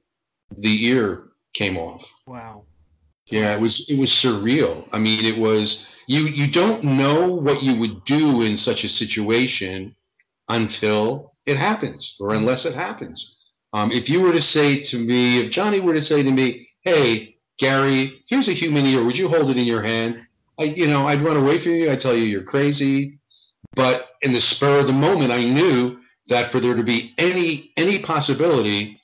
[0.58, 2.04] the ear came off.
[2.26, 2.64] Wow.
[3.26, 4.84] Yeah, it was it was surreal.
[4.92, 8.88] I mean, it was you you don't know what you would do in such a
[8.88, 9.94] situation
[10.48, 13.32] until it happens or unless it happens.
[13.72, 16.68] Um, if you were to say to me, if Johnny were to say to me,
[16.80, 19.04] "Hey, Gary, here's a human ear.
[19.04, 20.20] Would you hold it in your hand?"
[20.58, 21.90] I, you know, I'd run away from you.
[21.90, 23.20] I'd tell you you're crazy.
[23.76, 26.01] But in the spur of the moment, I knew
[26.32, 29.00] that for there to be any any possibility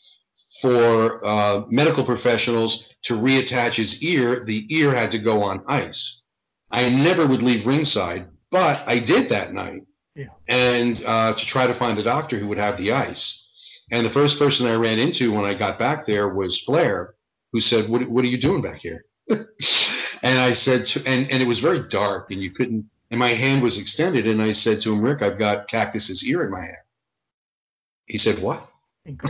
[0.60, 6.20] for uh, medical professionals to reattach his ear, the ear had to go on ice.
[6.70, 9.82] I never would leave ringside, but I did that night,
[10.14, 10.26] yeah.
[10.48, 13.44] and uh, to try to find the doctor who would have the ice.
[13.90, 17.14] And the first person I ran into when I got back there was Flair,
[17.52, 21.42] who said, "What, what are you doing back here?" and I said, to, and and
[21.42, 24.80] it was very dark, and you couldn't, and my hand was extended, and I said
[24.80, 26.87] to him, "Ric, I've got Cactus's ear in my hand."
[28.08, 28.68] He said, "What?"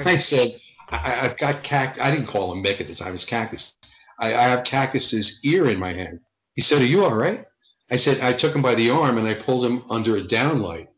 [0.04, 0.58] I said,
[0.90, 2.02] I, have got cactus.
[2.02, 3.14] I didn't call him Mick at the time.
[3.14, 3.72] It's Cactus.
[4.18, 6.20] I, I have Cactus's ear in my hand.
[6.54, 7.44] He said, "Are you all right?"
[7.90, 10.88] I said, I took him by the arm and I pulled him under a downlight.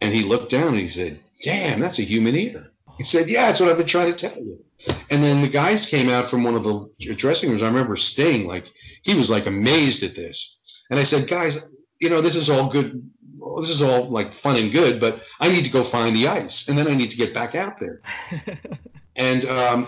[0.00, 2.72] And he looked down and he said, Damn, that's a human ear.
[2.96, 4.64] He said, Yeah, that's what I've been trying to tell you.
[5.10, 7.62] And then the guys came out from one of the dressing rooms.
[7.62, 8.66] I remember Sting, like,
[9.02, 10.56] he was like amazed at this.
[10.90, 11.58] And I said, Guys,
[12.00, 13.08] you know, this is all good.
[13.48, 16.28] Well, this is all like fun and good, but I need to go find the
[16.28, 16.68] ice.
[16.68, 18.00] And then I need to get back out there.
[19.16, 19.86] and um,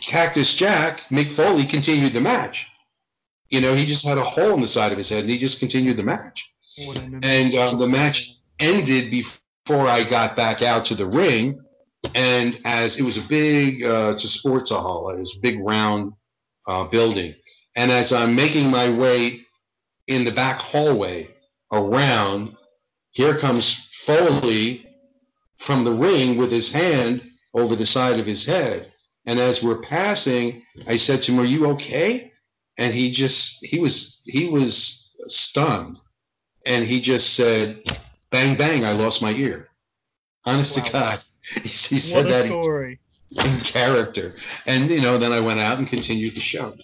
[0.00, 2.66] Cactus Jack, Mick Foley, continued the match.
[3.48, 5.38] You know, he just had a hole in the side of his head and he
[5.38, 6.48] just continued the match.
[7.22, 11.60] And um, the match ended before I got back out to the ring
[12.14, 15.10] and as it was a big, uh, it's a sports hall.
[15.10, 16.12] It was a big round
[16.66, 17.34] uh, building.
[17.76, 19.40] And as I'm making my way
[20.06, 21.28] in the back hallway
[21.72, 22.56] around,
[23.12, 24.86] here comes Foley
[25.56, 27.22] from the ring with his hand
[27.54, 28.92] over the side of his head.
[29.26, 32.32] And as we're passing, I said to him, "Are you okay?"
[32.78, 35.98] And he just he was he was stunned,
[36.64, 37.82] and he just said,
[38.30, 38.84] "Bang bang!
[38.84, 39.68] I lost my ear."
[40.44, 40.84] Honest wow.
[40.84, 42.98] to God, he, he said that story.
[43.30, 44.36] in character.
[44.66, 46.76] And, you know, then I went out and continued the show.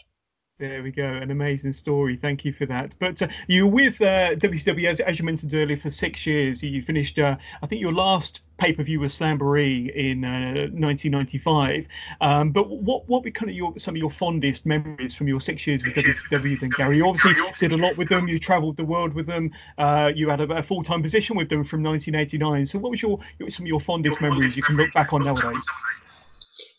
[0.58, 2.16] There we go, an amazing story.
[2.16, 2.96] Thank you for that.
[2.98, 6.62] But uh, you were with uh, WCW, as, as, you mentioned earlier, for six years.
[6.62, 11.86] You finished, uh, I think, your last pay per view was Slamboree in 1995.
[12.18, 15.28] Uh, um, but what what were kind of your some of your fondest memories from
[15.28, 16.58] your six years with WCW?
[16.58, 18.26] Then Gary, you obviously did a lot with them.
[18.26, 19.50] You travelled the world with them.
[19.76, 22.64] Uh, you had a, a full time position with them from 1989.
[22.64, 23.18] So what was your
[23.50, 25.68] some of your fondest memories you can look back on nowadays?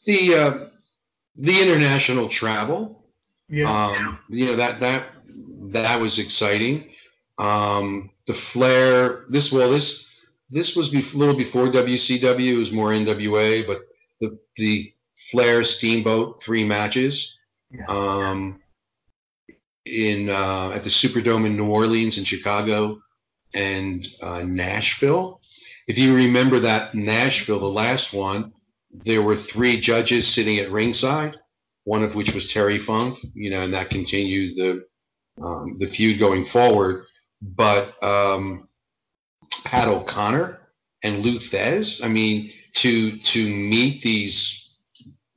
[0.05, 0.65] The uh,
[1.35, 3.03] the international travel
[3.49, 3.87] yeah.
[3.87, 5.03] Um, you know that that
[5.71, 6.89] that was exciting.
[7.37, 9.25] Um, the Flair.
[9.29, 10.07] This well this
[10.49, 12.53] this was be, a little before WCW.
[12.53, 13.81] It was more NWA, but
[14.19, 14.93] the the
[15.31, 17.33] Flair Steamboat three matches.
[17.71, 17.85] Yeah.
[17.87, 18.61] Um,
[19.85, 22.99] in uh, at the Superdome in New Orleans and Chicago
[23.53, 25.39] and uh, Nashville.
[25.87, 28.51] If you remember that Nashville, the last one,
[28.91, 31.37] there were three judges sitting at ringside
[31.87, 34.85] one of which was Terry Funk, you know, and that continued the
[35.41, 37.05] um, the feud going forward.
[37.41, 38.67] But um,
[39.63, 40.59] Pat O'Connor
[41.03, 44.69] and Lou Thesz, I mean, to to meet these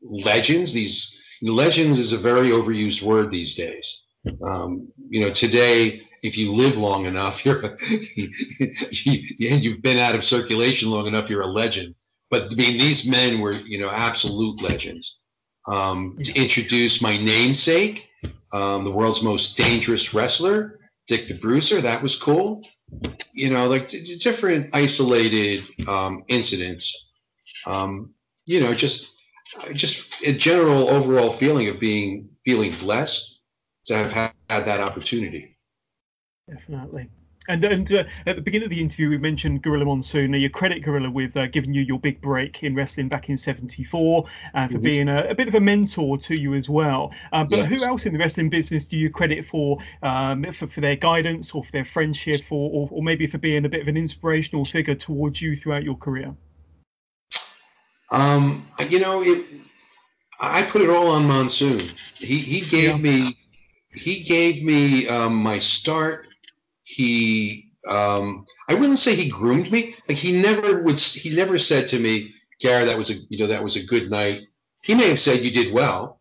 [0.03, 4.01] legends, these legends is a very overused word these days.
[4.45, 7.63] Um, you know, today, if you live long enough, you're
[8.17, 11.95] you, you've been out of circulation long enough, you're a legend.
[12.29, 15.20] But I mean, these men were, you know, absolute legends
[15.71, 18.09] um, to introduce my namesake,
[18.53, 21.81] um, the world's most dangerous wrestler, Dick the Bruiser.
[21.81, 22.63] That was cool.
[23.33, 26.93] You know, like d- different isolated um, incidents.
[27.67, 28.15] Um,
[28.47, 29.09] you know, just
[29.73, 33.39] just a general overall feeling of being feeling blessed
[33.87, 35.57] to have had, had that opportunity.
[36.49, 37.09] Definitely.
[37.49, 40.33] And, and uh, at the beginning of the interview, we mentioned Gorilla Monsoon.
[40.33, 43.39] Now, you credit Gorilla with uh, giving you your big break in wrestling back in
[43.39, 44.83] '74 and uh, for mm-hmm.
[44.83, 47.13] being a, a, bit of a mentor to you as well.
[47.33, 47.69] Uh, but yes.
[47.69, 51.55] who else in the wrestling business do you credit for, um, for, for their guidance
[51.55, 54.65] or for their friendship or, or, or, maybe for being a bit of an inspirational
[54.65, 56.35] figure towards you throughout your career?
[58.11, 59.47] Um, you know, it,
[60.39, 61.91] I put it all on Monsoon.
[62.15, 62.97] He he gave yeah.
[62.97, 63.39] me
[63.93, 66.27] he gave me um, my start.
[66.97, 69.95] He um, I wouldn't say he groomed me.
[70.09, 70.99] Like he never would.
[70.99, 74.11] He never said to me, "Gary, that was a you know that was a good
[74.11, 74.43] night."
[74.83, 76.21] He may have said you did well,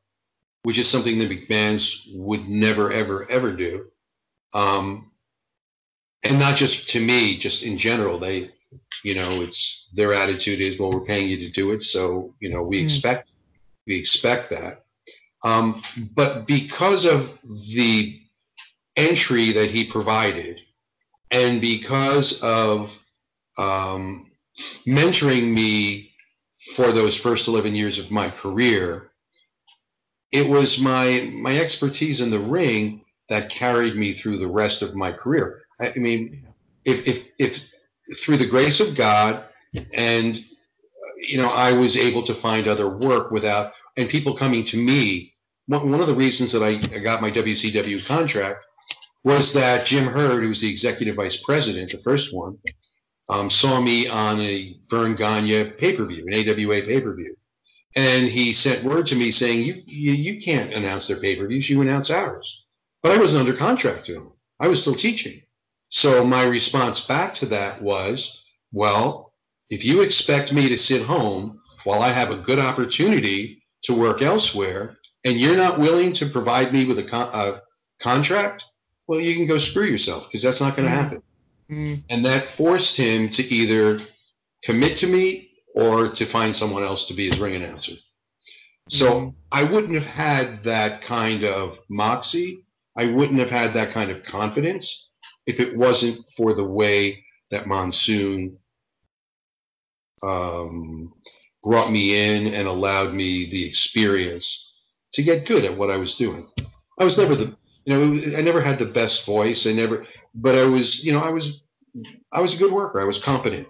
[0.64, 3.88] which is something the McMahons would never ever ever do.
[4.54, 5.12] Um,
[6.24, 8.20] and not just to me, just in general.
[8.20, 8.52] They,
[9.04, 12.50] you know, it's their attitude is, well, we're paying you to do it, so you
[12.50, 12.84] know we mm.
[12.84, 13.30] expect
[13.88, 14.86] we expect that.
[15.44, 15.82] Um,
[16.14, 17.38] but because of
[17.74, 18.19] the
[18.96, 20.62] entry that he provided,
[21.32, 22.98] and because of
[23.58, 24.32] um,
[24.88, 26.12] mentoring me
[26.76, 29.12] for those first 11 years of my career,
[30.32, 34.96] it was my my expertise in the ring that carried me through the rest of
[34.96, 35.62] my career.
[35.80, 36.46] I, mean,
[36.86, 37.64] if, if if
[38.22, 39.46] through the grace of God
[39.94, 40.44] and
[41.18, 45.34] you know I was able to find other work without and people coming to me.
[45.68, 48.66] One of the reasons that I got my WCW contract
[49.24, 52.58] was that Jim Herd, who was the executive vice president, the first one,
[53.30, 57.36] um, saw me on a Verne Gagne pay per view, an AWA pay per view.
[57.96, 61.48] And he sent word to me saying, you, you, you can't announce their pay per
[61.48, 62.64] views, you announce ours.
[63.02, 65.42] But I wasn't under contract to him, I was still teaching.
[65.90, 69.34] So my response back to that was, well,
[69.70, 74.22] if you expect me to sit home while I have a good opportunity to work
[74.22, 77.62] elsewhere, and you're not willing to provide me with a, con- a
[78.02, 78.66] contract,
[79.10, 81.04] well, you can go screw yourself because that's not going to mm-hmm.
[81.04, 81.24] happen.
[81.72, 82.04] Mm.
[82.12, 84.02] And that forced him to either
[84.64, 87.94] commit to me or to find someone else to be his ring announcer.
[88.88, 89.34] So mm.
[89.52, 92.64] I wouldn't have had that kind of moxie.
[92.96, 95.08] I wouldn't have had that kind of confidence
[95.48, 98.60] if it wasn't for the way that Monsoon
[100.22, 101.14] um,
[101.64, 104.72] brought me in and allowed me the experience
[105.14, 106.48] to get good at what I was doing.
[107.00, 107.58] I was never the
[107.90, 109.66] you know, I never had the best voice.
[109.66, 111.62] I never, but I was, you know, I was,
[112.32, 113.02] I was a good worker.
[113.02, 113.68] I was competent.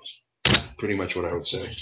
[0.77, 1.73] Pretty much what I would say.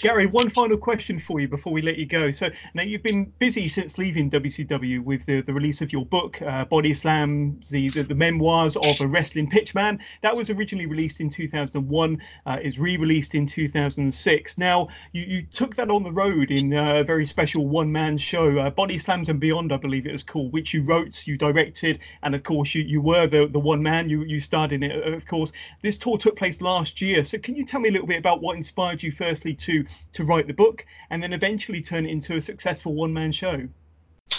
[0.00, 2.30] Gary, one final question for you before we let you go.
[2.30, 6.40] So now you've been busy since leaving WCW with the, the release of your book,
[6.42, 10.00] uh, Body Slam, the, the, the memoirs of a wrestling pitchman.
[10.22, 12.22] That was originally released in 2001.
[12.46, 14.58] Uh, it's re-released in 2006.
[14.58, 18.70] Now you, you took that on the road in a very special one-man show, uh,
[18.70, 22.34] Body Slams and Beyond, I believe it was called, which you wrote, you directed, and
[22.34, 24.08] of course you, you were the, the one man.
[24.08, 25.52] You you starred in it, of course.
[25.82, 27.24] This tour took place last year.
[27.24, 29.12] So can you tell me a little bit about what inspired you,
[29.42, 33.32] to to write the book and then eventually turn it into a successful one man
[33.32, 33.68] show?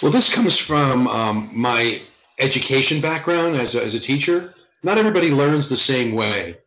[0.01, 2.01] Well, this comes from um, my
[2.39, 4.54] education background as a, as a teacher.
[4.82, 6.58] Not everybody learns the same way.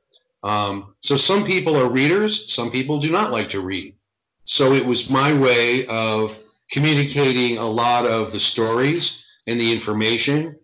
[0.43, 3.95] Um, so some people are readers, some people do not like to read.
[4.45, 6.39] So it was my way of
[6.70, 10.57] communicating a lot of the stories and the information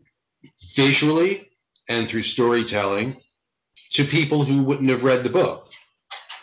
[0.74, 1.50] visually
[1.88, 3.16] and through storytelling
[3.94, 5.68] to people who wouldn't have read the book.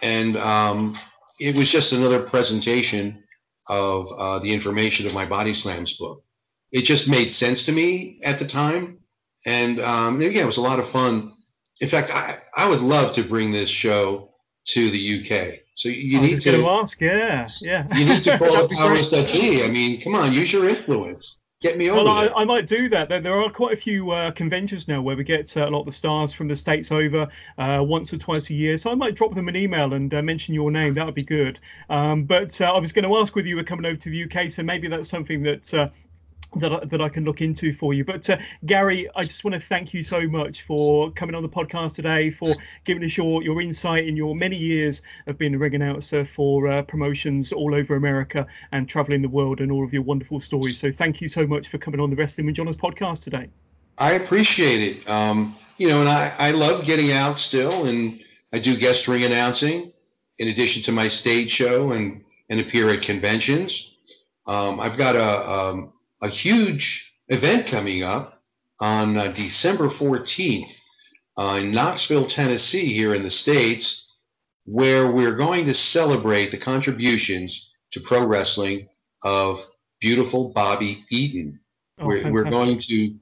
[0.01, 0.99] And um,
[1.39, 3.23] it was just another presentation
[3.67, 6.23] of uh, the information of my Body Slams book.
[6.71, 8.99] It just made sense to me at the time.
[9.45, 11.33] And um, again, it was a lot of fun.
[11.79, 14.29] In fact, I, I would love to bring this show
[14.67, 15.59] to the UK.
[15.75, 17.87] So you I need to ask, yeah, yeah.
[17.95, 19.63] You need to follow powers that be.
[19.63, 21.39] I mean, come on, use your influence.
[21.61, 23.09] Get me over well, I, I, might do that.
[23.09, 25.81] There, there are quite a few uh, conventions now where we get uh, a lot
[25.81, 28.77] of the stars from the states over uh, once or twice a year.
[28.77, 30.93] So I might drop them an email and uh, mention your name.
[30.93, 31.59] That would be good.
[31.89, 34.23] Um, but uh, I was going to ask whether you were coming over to the
[34.23, 35.89] UK, so maybe that's something that uh,
[36.55, 38.03] that, that I can look into for you.
[38.05, 41.49] But uh, Gary, I just want to thank you so much for coming on the
[41.49, 42.49] podcast today, for
[42.83, 46.67] giving us your, your insight in your many years of being a ring announcer for
[46.67, 50.79] uh, promotions all over America and traveling the world and all of your wonderful stories.
[50.79, 53.49] So thank you so much for coming on the Wrestling with Johners podcast today.
[53.97, 55.09] I appreciate it.
[55.09, 58.21] Um, you know, and I, I love getting out still, and
[58.53, 59.91] I do guest ring announcing
[60.37, 63.93] in addition to my stage show and, and appear at conventions.
[64.47, 68.41] Um, I've got a, um, a huge event coming up
[68.79, 70.79] on uh, December 14th
[71.37, 74.07] uh, in Knoxville, Tennessee, here in the States,
[74.65, 78.87] where we're going to celebrate the contributions to pro wrestling
[79.23, 79.65] of
[79.99, 81.59] beautiful Bobby Eaton.
[81.99, 83.15] Oh, we're, we're, going to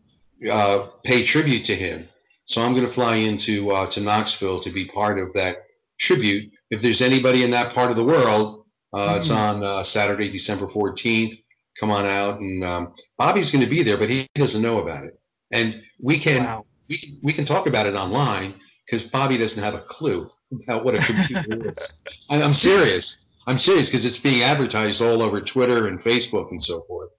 [0.51, 2.07] uh, pay tribute to him.
[2.45, 5.65] So I'm going to fly into uh, to Knoxville to be part of that
[5.99, 6.51] tribute.
[6.69, 9.17] If there's anybody in that part of the world, mm.
[9.17, 9.35] it's hmm.
[9.35, 11.37] on uh, Saturday, December 14th
[11.79, 12.39] come on out.
[12.39, 15.19] And um, Bobby's going to be there, but he doesn't know about it.
[15.51, 16.65] And we can wow.
[16.89, 18.55] we can, we can talk about it online
[18.85, 20.29] because Bobby doesn't have a clue
[20.63, 21.93] about what a computer is.
[22.29, 23.17] I, I'm serious.
[23.47, 27.11] I'm serious because it's being advertised all over Twitter and Facebook and so forth.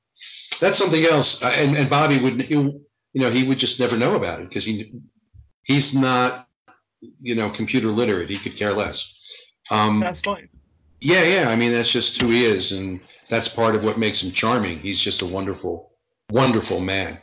[0.60, 1.42] That's something else.
[1.42, 2.84] Uh, and, and Bobby would, he, you
[3.14, 4.92] know, he would just never know about it because he
[5.64, 6.48] he's not,
[7.20, 8.28] you know, computer literate.
[8.28, 9.10] He could care less.
[9.70, 10.48] Um, that's fine.
[11.00, 11.48] Yeah, yeah.
[11.48, 14.78] I mean, that's just who he is, and that's part of what makes him charming.
[14.78, 15.92] He's just a wonderful,
[16.30, 17.18] wonderful man.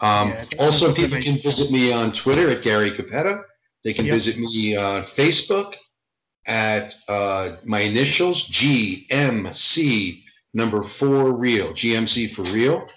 [0.00, 3.42] Um, yeah, also, people can visit me on Twitter at Gary Cappetta.
[3.84, 4.14] They can yep.
[4.14, 5.74] visit me on Facebook
[6.46, 10.22] at uh, my initials GMC
[10.54, 12.88] number four real GMC for real.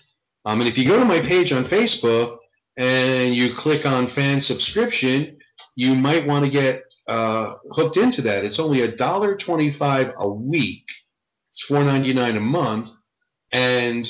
[0.45, 2.37] Um, and if you go to my page on Facebook
[2.77, 5.37] and you click on fan subscription,
[5.75, 8.45] you might want to get uh, hooked into that.
[8.45, 10.85] It's only a dollar twenty-five a week.
[11.53, 12.89] It's four ninety-nine a month,
[13.51, 14.05] and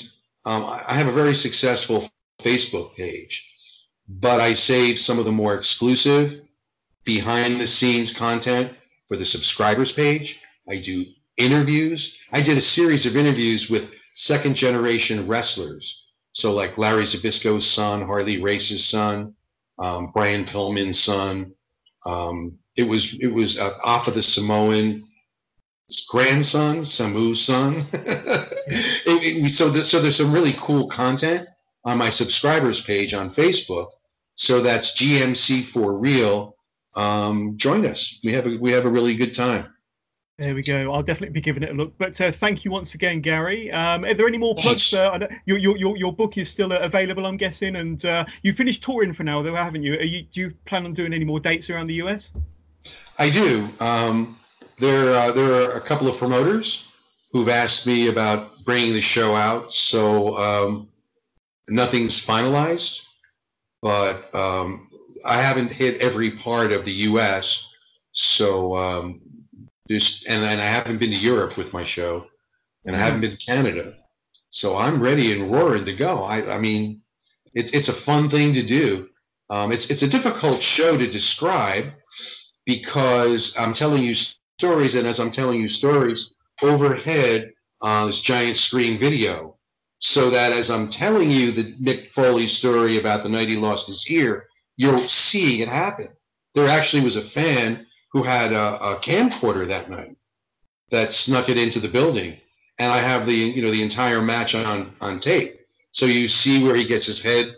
[0.46, 2.08] um, I have a very successful
[2.42, 3.46] Facebook page.
[4.08, 6.42] But I save some of the more exclusive,
[7.06, 8.74] behind-the-scenes content
[9.08, 10.38] for the subscribers page.
[10.68, 11.06] I do
[11.38, 12.18] interviews.
[12.32, 16.06] I did a series of interviews with second-generation wrestlers.
[16.34, 19.36] So like Larry Zbyszko's son, Harley Race's son,
[19.80, 21.54] um, Brian Pillman's son,
[22.06, 25.04] um, it was it was uh, off of the Samoan
[26.08, 27.86] grandson, Samu's son.
[27.94, 31.48] it, it, so, the, so there's some really cool content
[31.84, 33.90] on my subscribers page on Facebook.
[34.36, 36.56] So that's GMC for real.
[36.96, 38.20] Um, join us.
[38.24, 39.74] We have a we have a really good time.
[40.38, 40.94] There we go.
[40.94, 41.94] I'll definitely be giving it a look.
[41.98, 43.70] But uh, thank you once again, Gary.
[43.72, 44.94] Um, are there any more plugs?
[44.94, 48.54] Uh, your, your, your, your book is still uh, available, I'm guessing, and uh, you
[48.54, 50.00] finished touring for now, though, haven't you?
[50.00, 50.22] you?
[50.22, 52.32] Do you plan on doing any more dates around the US?
[53.18, 53.70] I do.
[53.80, 54.40] Um,
[54.80, 56.86] there, uh, there are a couple of promoters
[57.32, 60.90] who've asked me about bringing the show out, so um,
[61.68, 63.00] nothing's finalized,
[63.82, 64.90] but um,
[65.26, 67.64] I haven't hit every part of the U.S.
[68.12, 69.22] So um,
[69.90, 72.28] and, and I haven't been to Europe with my show,
[72.86, 73.96] and I haven't been to Canada,
[74.50, 76.24] so I'm ready and roaring to go.
[76.24, 77.02] I, I mean,
[77.54, 79.10] it's it's a fun thing to do.
[79.50, 81.92] Um, it's it's a difficult show to describe
[82.70, 87.52] because I'm telling you stories, and as I'm telling you stories, overhead
[87.82, 89.58] uh, this giant screen video,
[89.98, 93.88] so that as I'm telling you the Mick Foley story about the night he lost
[93.88, 96.10] his ear, you're seeing it happen.
[96.54, 100.16] There actually was a fan who had a, a camcorder that night
[100.92, 102.38] that snuck it into the building,
[102.78, 105.60] and I have the you know the entire match on on tape.
[105.90, 107.56] So you see where he gets his head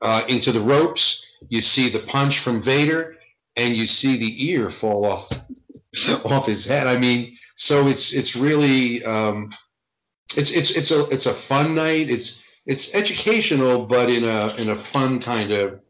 [0.00, 1.26] uh, into the ropes.
[1.48, 3.13] You see the punch from Vader,
[3.56, 5.32] and you see the ear fall off
[6.24, 6.86] off his head.
[6.86, 9.54] I mean, so it's it's really um,
[10.36, 12.10] it's it's it's a it's a fun night.
[12.10, 15.80] It's it's educational, but in a in a fun kind of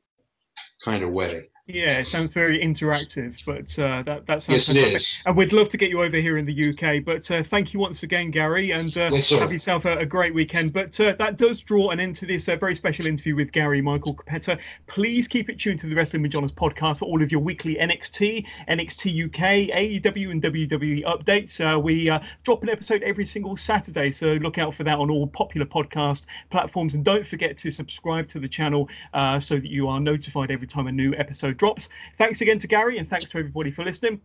[0.84, 1.48] kind of way.
[1.66, 5.22] Yeah, it sounds very interactive, but uh, that that sounds yes, fantastic.
[5.24, 7.02] And we'd love to get you over here in the UK.
[7.02, 10.34] But uh, thank you once again, Gary, and uh, yes, have yourself a, a, great
[10.34, 10.74] weekend.
[10.74, 13.80] But uh, that does draw an end to this uh, very special interview with Gary
[13.80, 14.60] Michael Cappetta.
[14.88, 17.76] Please keep it tuned to the Wrestling with Johners podcast for all of your weekly
[17.76, 21.64] NXT, NXT UK, AEW, and WWE updates.
[21.64, 22.10] Uh, we
[22.42, 26.26] drop an episode every single Saturday, so look out for that on all popular podcast
[26.50, 26.92] platforms.
[26.92, 28.90] And don't forget to subscribe to the channel
[29.40, 31.88] so that you are notified every time a new episode drops.
[32.18, 34.20] Thanks again to Gary, and thanks to everybody for listening.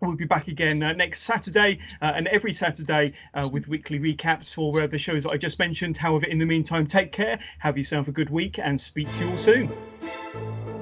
[0.00, 4.54] We'll be back again uh, next Saturday uh, and every Saturday uh, with weekly recaps
[4.54, 5.98] for uh, the shows that I just mentioned.
[5.98, 9.30] However, in the meantime, take care, have yourself a good week, and speak to you
[9.30, 10.79] all soon.